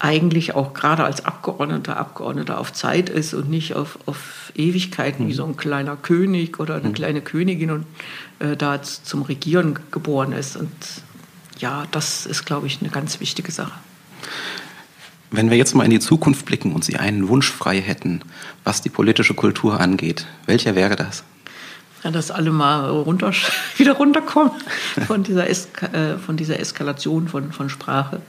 eigentlich 0.00 0.54
auch 0.54 0.72
gerade 0.72 1.04
als 1.04 1.24
Abgeordneter, 1.24 1.98
Abgeordneter 1.98 2.58
auf 2.58 2.72
Zeit 2.72 3.10
ist 3.10 3.34
und 3.34 3.50
nicht 3.50 3.74
auf, 3.74 3.98
auf 4.06 4.50
Ewigkeiten 4.56 5.28
wie 5.28 5.34
so 5.34 5.44
ein 5.44 5.56
kleiner 5.56 5.96
König 5.96 6.58
oder 6.58 6.76
eine 6.76 6.88
mhm. 6.88 6.94
kleine 6.94 7.20
Königin 7.20 7.70
und 7.70 7.86
äh, 8.40 8.56
da 8.56 8.82
zum 8.82 9.22
Regieren 9.22 9.78
geboren 9.90 10.32
ist. 10.32 10.56
Und 10.56 10.72
ja, 11.58 11.86
das 11.90 12.24
ist, 12.24 12.46
glaube 12.46 12.66
ich, 12.66 12.80
eine 12.80 12.90
ganz 12.90 13.20
wichtige 13.20 13.52
Sache. 13.52 13.78
Wenn 15.30 15.50
wir 15.50 15.58
jetzt 15.58 15.74
mal 15.74 15.84
in 15.84 15.90
die 15.90 16.00
Zukunft 16.00 16.46
blicken 16.46 16.72
und 16.72 16.82
Sie 16.82 16.96
einen 16.96 17.28
Wunsch 17.28 17.50
frei 17.50 17.80
hätten, 17.80 18.22
was 18.64 18.80
die 18.80 18.88
politische 18.88 19.34
Kultur 19.34 19.78
angeht, 19.78 20.26
welcher 20.46 20.74
wäre 20.74 20.96
das? 20.96 21.24
Ja, 22.02 22.10
dass 22.10 22.30
alle 22.30 22.50
mal 22.50 22.88
runter, 22.88 23.32
wieder 23.76 23.92
runterkommen 23.92 24.52
von 25.06 25.22
dieser, 25.22 25.48
Eska, 25.48 25.86
äh, 25.86 26.18
von 26.18 26.36
dieser 26.36 26.58
Eskalation 26.58 27.28
von, 27.28 27.52
von 27.52 27.68
Sprache 27.68 28.22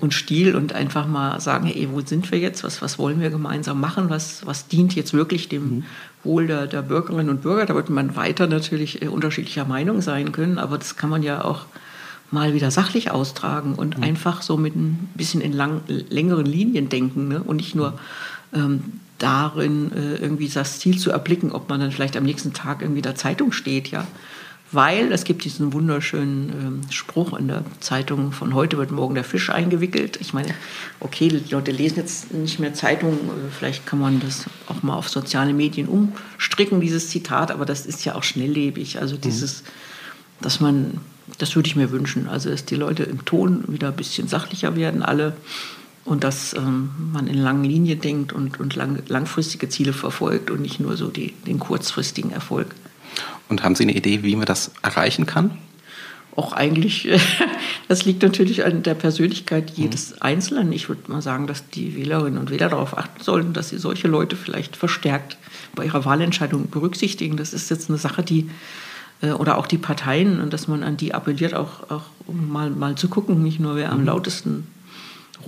und 0.00 0.14
Stil 0.14 0.56
und 0.56 0.72
einfach 0.72 1.06
mal 1.06 1.40
sagen, 1.40 1.66
hey, 1.66 1.88
wo 1.92 2.00
sind 2.00 2.30
wir 2.32 2.38
jetzt? 2.38 2.64
Was, 2.64 2.82
was 2.82 2.98
wollen 2.98 3.20
wir 3.20 3.30
gemeinsam 3.30 3.80
machen? 3.80 4.10
Was, 4.10 4.44
was 4.46 4.66
dient 4.66 4.94
jetzt 4.94 5.14
wirklich 5.14 5.48
dem 5.48 5.62
mhm. 5.62 5.84
Wohl 6.24 6.48
der, 6.48 6.66
der 6.66 6.82
Bürgerinnen 6.82 7.30
und 7.30 7.42
Bürger? 7.42 7.66
Da 7.66 7.74
wird 7.76 7.88
man 7.88 8.16
weiter 8.16 8.48
natürlich 8.48 9.00
äh, 9.00 9.08
unterschiedlicher 9.08 9.64
Meinung 9.64 10.02
sein 10.02 10.32
können, 10.32 10.58
aber 10.58 10.76
das 10.78 10.96
kann 10.96 11.10
man 11.10 11.22
ja 11.22 11.44
auch 11.44 11.66
mal 12.30 12.52
wieder 12.52 12.70
sachlich 12.70 13.10
austragen 13.10 13.74
und 13.74 13.96
mhm. 13.96 14.04
einfach 14.04 14.42
so 14.42 14.56
mit 14.56 14.74
ein 14.74 15.08
bisschen 15.14 15.40
in 15.40 15.52
lang, 15.52 15.82
längeren 15.86 16.46
Linien 16.46 16.88
denken 16.88 17.28
ne? 17.28 17.42
und 17.42 17.56
nicht 17.56 17.74
nur 17.74 17.98
ähm, 18.52 19.00
darin, 19.18 19.92
äh, 19.92 20.16
irgendwie 20.16 20.48
das 20.48 20.78
Ziel 20.78 20.98
zu 20.98 21.10
erblicken, 21.10 21.52
ob 21.52 21.68
man 21.68 21.80
dann 21.80 21.92
vielleicht 21.92 22.16
am 22.16 22.24
nächsten 22.24 22.52
Tag 22.52 22.82
irgendwie 22.82 23.02
der 23.02 23.14
Zeitung 23.14 23.52
steht, 23.52 23.88
ja. 23.88 24.06
Weil 24.70 25.12
es 25.12 25.24
gibt 25.24 25.44
diesen 25.44 25.72
wunderschönen 25.72 26.50
ähm, 26.50 26.80
Spruch 26.90 27.32
in 27.38 27.48
der 27.48 27.64
Zeitung 27.80 28.32
von 28.32 28.54
heute 28.54 28.76
wird 28.76 28.90
morgen 28.90 29.14
der 29.14 29.24
Fisch 29.24 29.48
eingewickelt. 29.48 30.18
Ich 30.20 30.34
meine, 30.34 30.54
okay, 31.00 31.28
die 31.28 31.50
Leute 31.50 31.70
lesen 31.70 31.96
jetzt 31.96 32.34
nicht 32.34 32.60
mehr 32.60 32.74
Zeitungen, 32.74 33.16
äh, 33.16 33.50
vielleicht 33.56 33.86
kann 33.86 33.98
man 33.98 34.20
das 34.20 34.44
auch 34.66 34.82
mal 34.82 34.94
auf 34.94 35.08
soziale 35.08 35.54
Medien 35.54 35.88
umstricken, 35.88 36.82
dieses 36.82 37.08
Zitat, 37.08 37.50
aber 37.50 37.64
das 37.64 37.86
ist 37.86 38.04
ja 38.04 38.14
auch 38.14 38.22
schnelllebig. 38.22 39.00
Also 39.00 39.16
mhm. 39.16 39.22
dieses, 39.22 39.64
dass 40.42 40.60
man, 40.60 41.00
das 41.38 41.56
würde 41.56 41.68
ich 41.68 41.76
mir 41.76 41.90
wünschen, 41.90 42.28
also 42.28 42.50
dass 42.50 42.66
die 42.66 42.76
Leute 42.76 43.04
im 43.04 43.24
Ton 43.24 43.64
wieder 43.68 43.88
ein 43.88 43.96
bisschen 43.96 44.28
sachlicher 44.28 44.76
werden, 44.76 45.02
alle 45.02 45.34
und 46.08 46.24
dass 46.24 46.54
ähm, 46.54 46.90
man 47.12 47.26
in 47.26 47.36
langen 47.36 47.64
Linien 47.64 48.00
denkt 48.00 48.32
und, 48.32 48.58
und 48.58 48.74
lang, 48.74 49.02
langfristige 49.08 49.68
Ziele 49.68 49.92
verfolgt 49.92 50.50
und 50.50 50.62
nicht 50.62 50.80
nur 50.80 50.96
so 50.96 51.08
die, 51.08 51.32
den 51.46 51.58
kurzfristigen 51.58 52.30
Erfolg. 52.30 52.74
Und 53.48 53.62
haben 53.62 53.74
Sie 53.74 53.82
eine 53.82 53.94
Idee, 53.94 54.22
wie 54.22 54.34
man 54.34 54.46
das 54.46 54.70
erreichen 54.82 55.26
kann? 55.26 55.58
Auch 56.34 56.52
eigentlich, 56.52 57.08
das 57.88 58.06
liegt 58.06 58.22
natürlich 58.22 58.64
an 58.64 58.82
der 58.82 58.94
Persönlichkeit 58.94 59.72
jedes 59.76 60.12
mhm. 60.12 60.16
Einzelnen. 60.20 60.72
Ich 60.72 60.88
würde 60.88 61.10
mal 61.10 61.20
sagen, 61.20 61.46
dass 61.46 61.68
die 61.68 61.94
Wählerinnen 61.94 62.38
und 62.38 62.50
Wähler 62.50 62.70
darauf 62.70 62.96
achten 62.96 63.22
sollten, 63.22 63.52
dass 63.52 63.68
sie 63.68 63.78
solche 63.78 64.08
Leute 64.08 64.34
vielleicht 64.34 64.76
verstärkt 64.76 65.36
bei 65.74 65.84
ihrer 65.84 66.06
Wahlentscheidung 66.06 66.70
berücksichtigen. 66.70 67.36
Das 67.36 67.52
ist 67.52 67.70
jetzt 67.70 67.90
eine 67.90 67.98
Sache, 67.98 68.22
die 68.22 68.48
äh, 69.20 69.32
oder 69.32 69.58
auch 69.58 69.66
die 69.66 69.78
Parteien 69.78 70.40
und 70.40 70.54
dass 70.54 70.68
man 70.68 70.82
an 70.82 70.96
die 70.96 71.12
appelliert, 71.12 71.52
auch, 71.52 71.90
auch 71.90 72.04
mal, 72.26 72.70
mal 72.70 72.94
zu 72.94 73.08
gucken, 73.08 73.42
nicht 73.42 73.60
nur 73.60 73.76
wer 73.76 73.92
am 73.92 74.00
mhm. 74.00 74.06
lautesten 74.06 74.66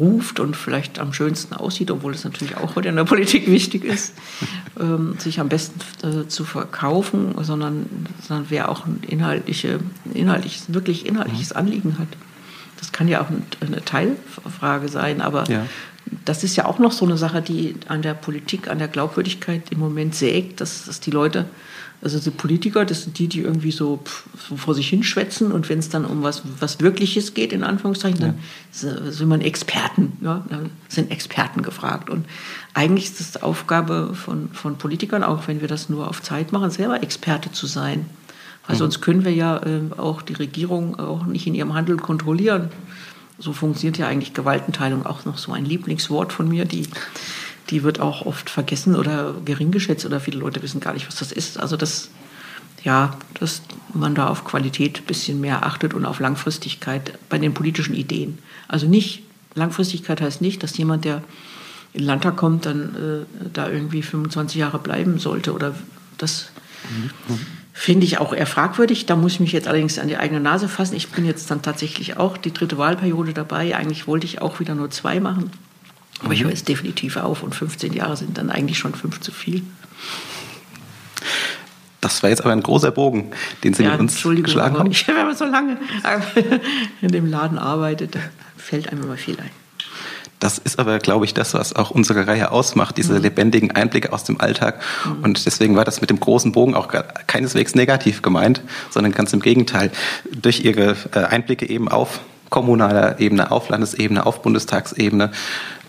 ruft 0.01 0.41
und 0.41 0.57
vielleicht 0.57 0.99
am 0.99 1.13
schönsten 1.13 1.55
aussieht, 1.55 1.91
obwohl 1.91 2.15
es 2.15 2.25
natürlich 2.25 2.57
auch 2.57 2.75
heute 2.75 2.89
in 2.89 2.97
der 2.97 3.05
Politik 3.05 3.47
wichtig 3.47 3.85
ist, 3.85 4.15
ähm, 4.81 5.15
sich 5.19 5.39
am 5.39 5.49
besten 5.49 5.81
äh, 6.05 6.27
zu 6.27 6.45
verkaufen, 6.45 7.35
sondern, 7.43 7.87
sondern 8.27 8.47
wer 8.49 8.69
auch 8.71 8.87
ein 8.87 9.01
inhaltliche, 9.07 9.79
inhaltliches, 10.13 10.73
wirklich 10.75 11.07
inhaltliches 11.07 11.53
Anliegen 11.53 11.99
hat. 11.99 12.09
Das 12.81 12.93
kann 12.93 13.09
ja 13.09 13.21
auch 13.21 13.29
eine 13.61 13.85
Teilfrage 13.85 14.89
sein, 14.89 15.21
aber 15.21 15.45
ja. 15.49 15.67
das 16.25 16.43
ist 16.43 16.57
ja 16.57 16.65
auch 16.67 16.79
noch 16.79 16.93
so 16.93 17.05
eine 17.05 17.17
Sache, 17.17 17.43
die 17.43 17.77
an 17.89 18.03
der 18.03 18.15
Politik, 18.15 18.69
an 18.69 18.79
der 18.79 18.89
Glaubwürdigkeit 18.89 19.71
im 19.71 19.79
Moment 19.79 20.15
sägt, 20.15 20.61
dass, 20.61 20.87
dass 20.87 21.01
die 21.01 21.11
Leute 21.11 21.47
also 22.03 22.19
die 22.19 22.31
Politiker, 22.31 22.87
das 22.87 23.03
sind 23.03 23.19
die, 23.19 23.29
die 23.29 23.41
irgendwie 23.41 23.73
so, 23.73 24.03
so 24.49 24.57
vor 24.57 24.75
sich 24.75 24.89
hinschwätzen 24.89 25.53
und 25.53 25.69
wenn 25.69 25.79
es 25.79 25.91
dann 25.91 26.07
um 26.07 26.23
was, 26.23 26.43
was 26.59 26.81
Wirkliches 26.81 27.35
geht, 27.35 27.53
in 27.53 27.63
Anführungszeichen, 27.63 28.21
dann 28.21 28.39
ja. 28.73 29.11
sind 29.11 29.29
man 29.29 29.43
Experten, 29.43 30.17
ja, 30.23 30.45
dann 30.49 30.71
sind 30.89 31.11
Experten 31.11 31.61
gefragt. 31.61 32.09
Und 32.09 32.25
eigentlich 32.73 33.05
ist 33.05 33.21
es 33.21 33.43
Aufgabe 33.43 34.15
von, 34.15 34.49
von 34.53 34.79
Politikern, 34.79 35.23
auch 35.23 35.47
wenn 35.47 35.61
wir 35.61 35.69
das 35.69 35.91
nur 35.91 36.09
auf 36.09 36.23
Zeit 36.23 36.53
machen, 36.53 36.71
selber 36.71 37.03
Experte 37.03 37.53
zu 37.53 37.67
sein. 37.67 38.07
Weil 38.67 38.77
sonst 38.77 39.01
können 39.01 39.25
wir 39.25 39.33
ja 39.33 39.59
äh, 39.59 39.81
auch 39.97 40.23
die 40.23 40.35
Regierung 40.35 40.99
auch 40.99 41.25
nicht 41.25 41.47
in 41.47 41.55
ihrem 41.55 41.75
Handeln 41.75 42.01
kontrollieren. 42.01 42.71
So 43.39 43.53
funktioniert 43.53 43.99
ja 43.99 44.07
eigentlich 44.07 44.35
Gewaltenteilung, 44.35 45.07
auch 45.07 45.25
noch 45.25 45.39
so 45.39 45.53
ein 45.53 45.65
Lieblingswort 45.65 46.33
von 46.33 46.49
mir, 46.49 46.65
die 46.67 46.87
die 47.71 47.85
wird 47.85 48.01
auch 48.01 48.27
oft 48.27 48.51
vergessen 48.51 48.97
oder 48.97 49.35
gering 49.45 49.71
geschätzt 49.71 50.05
oder 50.05 50.19
viele 50.19 50.39
Leute 50.39 50.61
wissen 50.63 50.81
gar 50.81 50.93
nicht, 50.93 51.07
was 51.07 51.17
das 51.17 51.31
ist. 51.31 51.59
Also 51.59 51.77
das 51.77 52.11
ja, 52.83 53.17
dass 53.35 53.63
man 53.93 54.15
da 54.15 54.29
auf 54.29 54.45
Qualität 54.45 55.01
ein 55.01 55.05
bisschen 55.05 55.41
mehr 55.41 55.67
achtet 55.67 55.93
und 55.93 56.07
auf 56.07 56.19
Langfristigkeit 56.19 57.19
bei 57.29 57.39
den 57.39 57.53
politischen 57.53 57.95
Ideen. 57.95 58.39
Also 58.69 58.87
nicht, 58.87 59.23
Langfristigkeit 59.55 60.21
heißt 60.21 60.41
nicht, 60.41 60.63
dass 60.63 60.77
jemand, 60.79 61.05
der 61.05 61.23
in 61.93 62.01
den 62.01 62.07
Landtag 62.07 62.37
kommt, 62.37 62.67
dann 62.67 62.95
äh, 62.95 63.49
da 63.53 63.69
irgendwie 63.69 64.03
25 64.03 64.57
Jahre 64.57 64.79
bleiben 64.79 65.19
sollte. 65.19 65.53
Oder 65.53 65.75
das 66.17 66.51
mhm. 67.29 67.39
Finde 67.81 68.05
ich 68.05 68.19
auch 68.19 68.35
eher 68.35 68.47
fragwürdig. 68.47 69.07
Da 69.07 69.17
muss 69.17 69.33
ich 69.33 69.41
mich 69.41 69.53
jetzt 69.53 69.67
allerdings 69.67 69.99
an 69.99 70.07
die 70.07 70.19
eigene 70.19 70.39
Nase 70.39 70.69
fassen. 70.69 70.97
Ich 70.97 71.09
bin 71.09 71.25
jetzt 71.25 71.51
dann 71.51 71.63
tatsächlich 71.63 72.19
auch 72.19 72.37
die 72.37 72.53
dritte 72.53 72.77
Wahlperiode 72.77 73.33
dabei. 73.33 73.75
Eigentlich 73.75 74.07
wollte 74.07 74.27
ich 74.27 74.43
auch 74.43 74.61
wieder 74.61 74.75
nur 74.75 74.91
zwei 74.91 75.19
machen. 75.19 75.51
Aber 76.19 76.29
mhm. 76.29 76.33
ich 76.33 76.43
höre 76.45 76.51
jetzt 76.51 76.69
definitiv 76.69 77.17
auf 77.17 77.43
und 77.43 77.55
15 77.55 77.95
Jahre 77.95 78.19
sind 78.19 78.37
dann 78.37 78.51
eigentlich 78.51 78.77
schon 78.77 78.95
fünf 78.95 79.21
zu 79.21 79.33
viel. 79.33 79.63
Das 82.03 82.23
war 82.23 82.29
jetzt 82.29 82.43
aber 82.43 82.53
ein 82.53 82.63
großer 82.63 82.91
Bogen, 82.91 83.31
den 83.65 83.73
Sie 83.73 83.83
ja, 83.83 83.93
mit 83.93 84.01
uns 84.01 84.23
geschlagen 84.23 84.79
haben. 84.79 84.91
Ich, 84.91 85.09
wenn 85.09 85.15
man 85.15 85.35
so 85.35 85.47
lange 85.47 85.79
in 87.01 87.11
dem 87.11 87.25
Laden 87.25 87.57
arbeitet, 87.57 88.15
fällt 88.59 88.91
einem 88.91 89.05
immer 89.05 89.17
viel 89.17 89.41
ein. 89.41 89.60
Das 90.41 90.57
ist 90.57 90.79
aber, 90.79 90.99
glaube 90.99 91.27
ich, 91.27 91.35
das, 91.35 91.53
was 91.55 91.77
auch 91.77 91.91
unsere 91.91 92.27
Reihe 92.27 92.51
ausmacht, 92.51 92.97
diese 92.97 93.13
mhm. 93.13 93.23
lebendigen 93.23 93.71
Einblicke 93.73 94.13
aus 94.13 94.25
dem 94.25 94.41
Alltag. 94.41 94.81
Mhm. 95.05 95.25
Und 95.25 95.47
deswegen 95.47 95.77
war 95.77 95.85
das 95.85 96.01
mit 96.01 96.09
dem 96.11 96.19
großen 96.19 96.53
Bogen 96.53 96.75
auch 96.75 96.89
keineswegs 97.27 97.75
negativ 97.75 98.23
gemeint, 98.23 98.63
sondern 98.89 99.13
ganz 99.13 99.33
im 99.35 99.41
Gegenteil. 99.41 99.93
Durch 100.33 100.65
Ihre 100.65 100.97
äh, 101.13 101.19
Einblicke 101.19 101.69
eben 101.69 101.89
auf 101.89 102.21
kommunaler 102.49 103.21
Ebene, 103.21 103.51
auf 103.51 103.69
Landesebene, 103.69 104.25
auf 104.25 104.43
Bundestagsebene. 104.43 105.31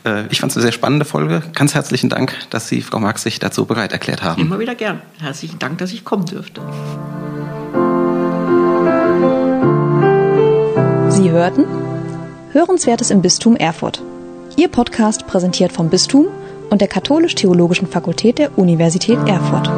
Äh, 0.05 0.25
ich 0.29 0.41
fand 0.41 0.51
es 0.51 0.57
eine 0.57 0.63
sehr 0.63 0.73
spannende 0.73 1.05
Folge. 1.05 1.41
Ganz 1.55 1.73
herzlichen 1.73 2.09
Dank, 2.09 2.35
dass 2.49 2.67
Sie, 2.67 2.81
Frau 2.81 2.99
Marx, 2.99 3.23
sich 3.23 3.39
dazu 3.39 3.65
bereit 3.65 3.93
erklärt 3.93 4.21
haben. 4.21 4.41
Immer 4.41 4.59
wieder 4.59 4.75
gern. 4.75 5.01
Herzlichen 5.19 5.59
Dank, 5.59 5.77
dass 5.77 5.93
ich 5.93 6.03
kommen 6.03 6.25
dürfte. 6.25 6.61
Sie 11.09 11.31
hörten 11.31 11.65
Hörenswertes 12.51 13.11
im 13.11 13.21
Bistum 13.21 13.55
Erfurt. 13.55 14.01
Ihr 14.57 14.67
Podcast 14.67 15.27
präsentiert 15.27 15.71
vom 15.71 15.89
Bistum 15.89 16.27
und 16.69 16.81
der 16.81 16.87
Katholisch-Theologischen 16.87 17.87
Fakultät 17.87 18.37
der 18.37 18.57
Universität 18.57 19.17
Erfurt. 19.27 19.69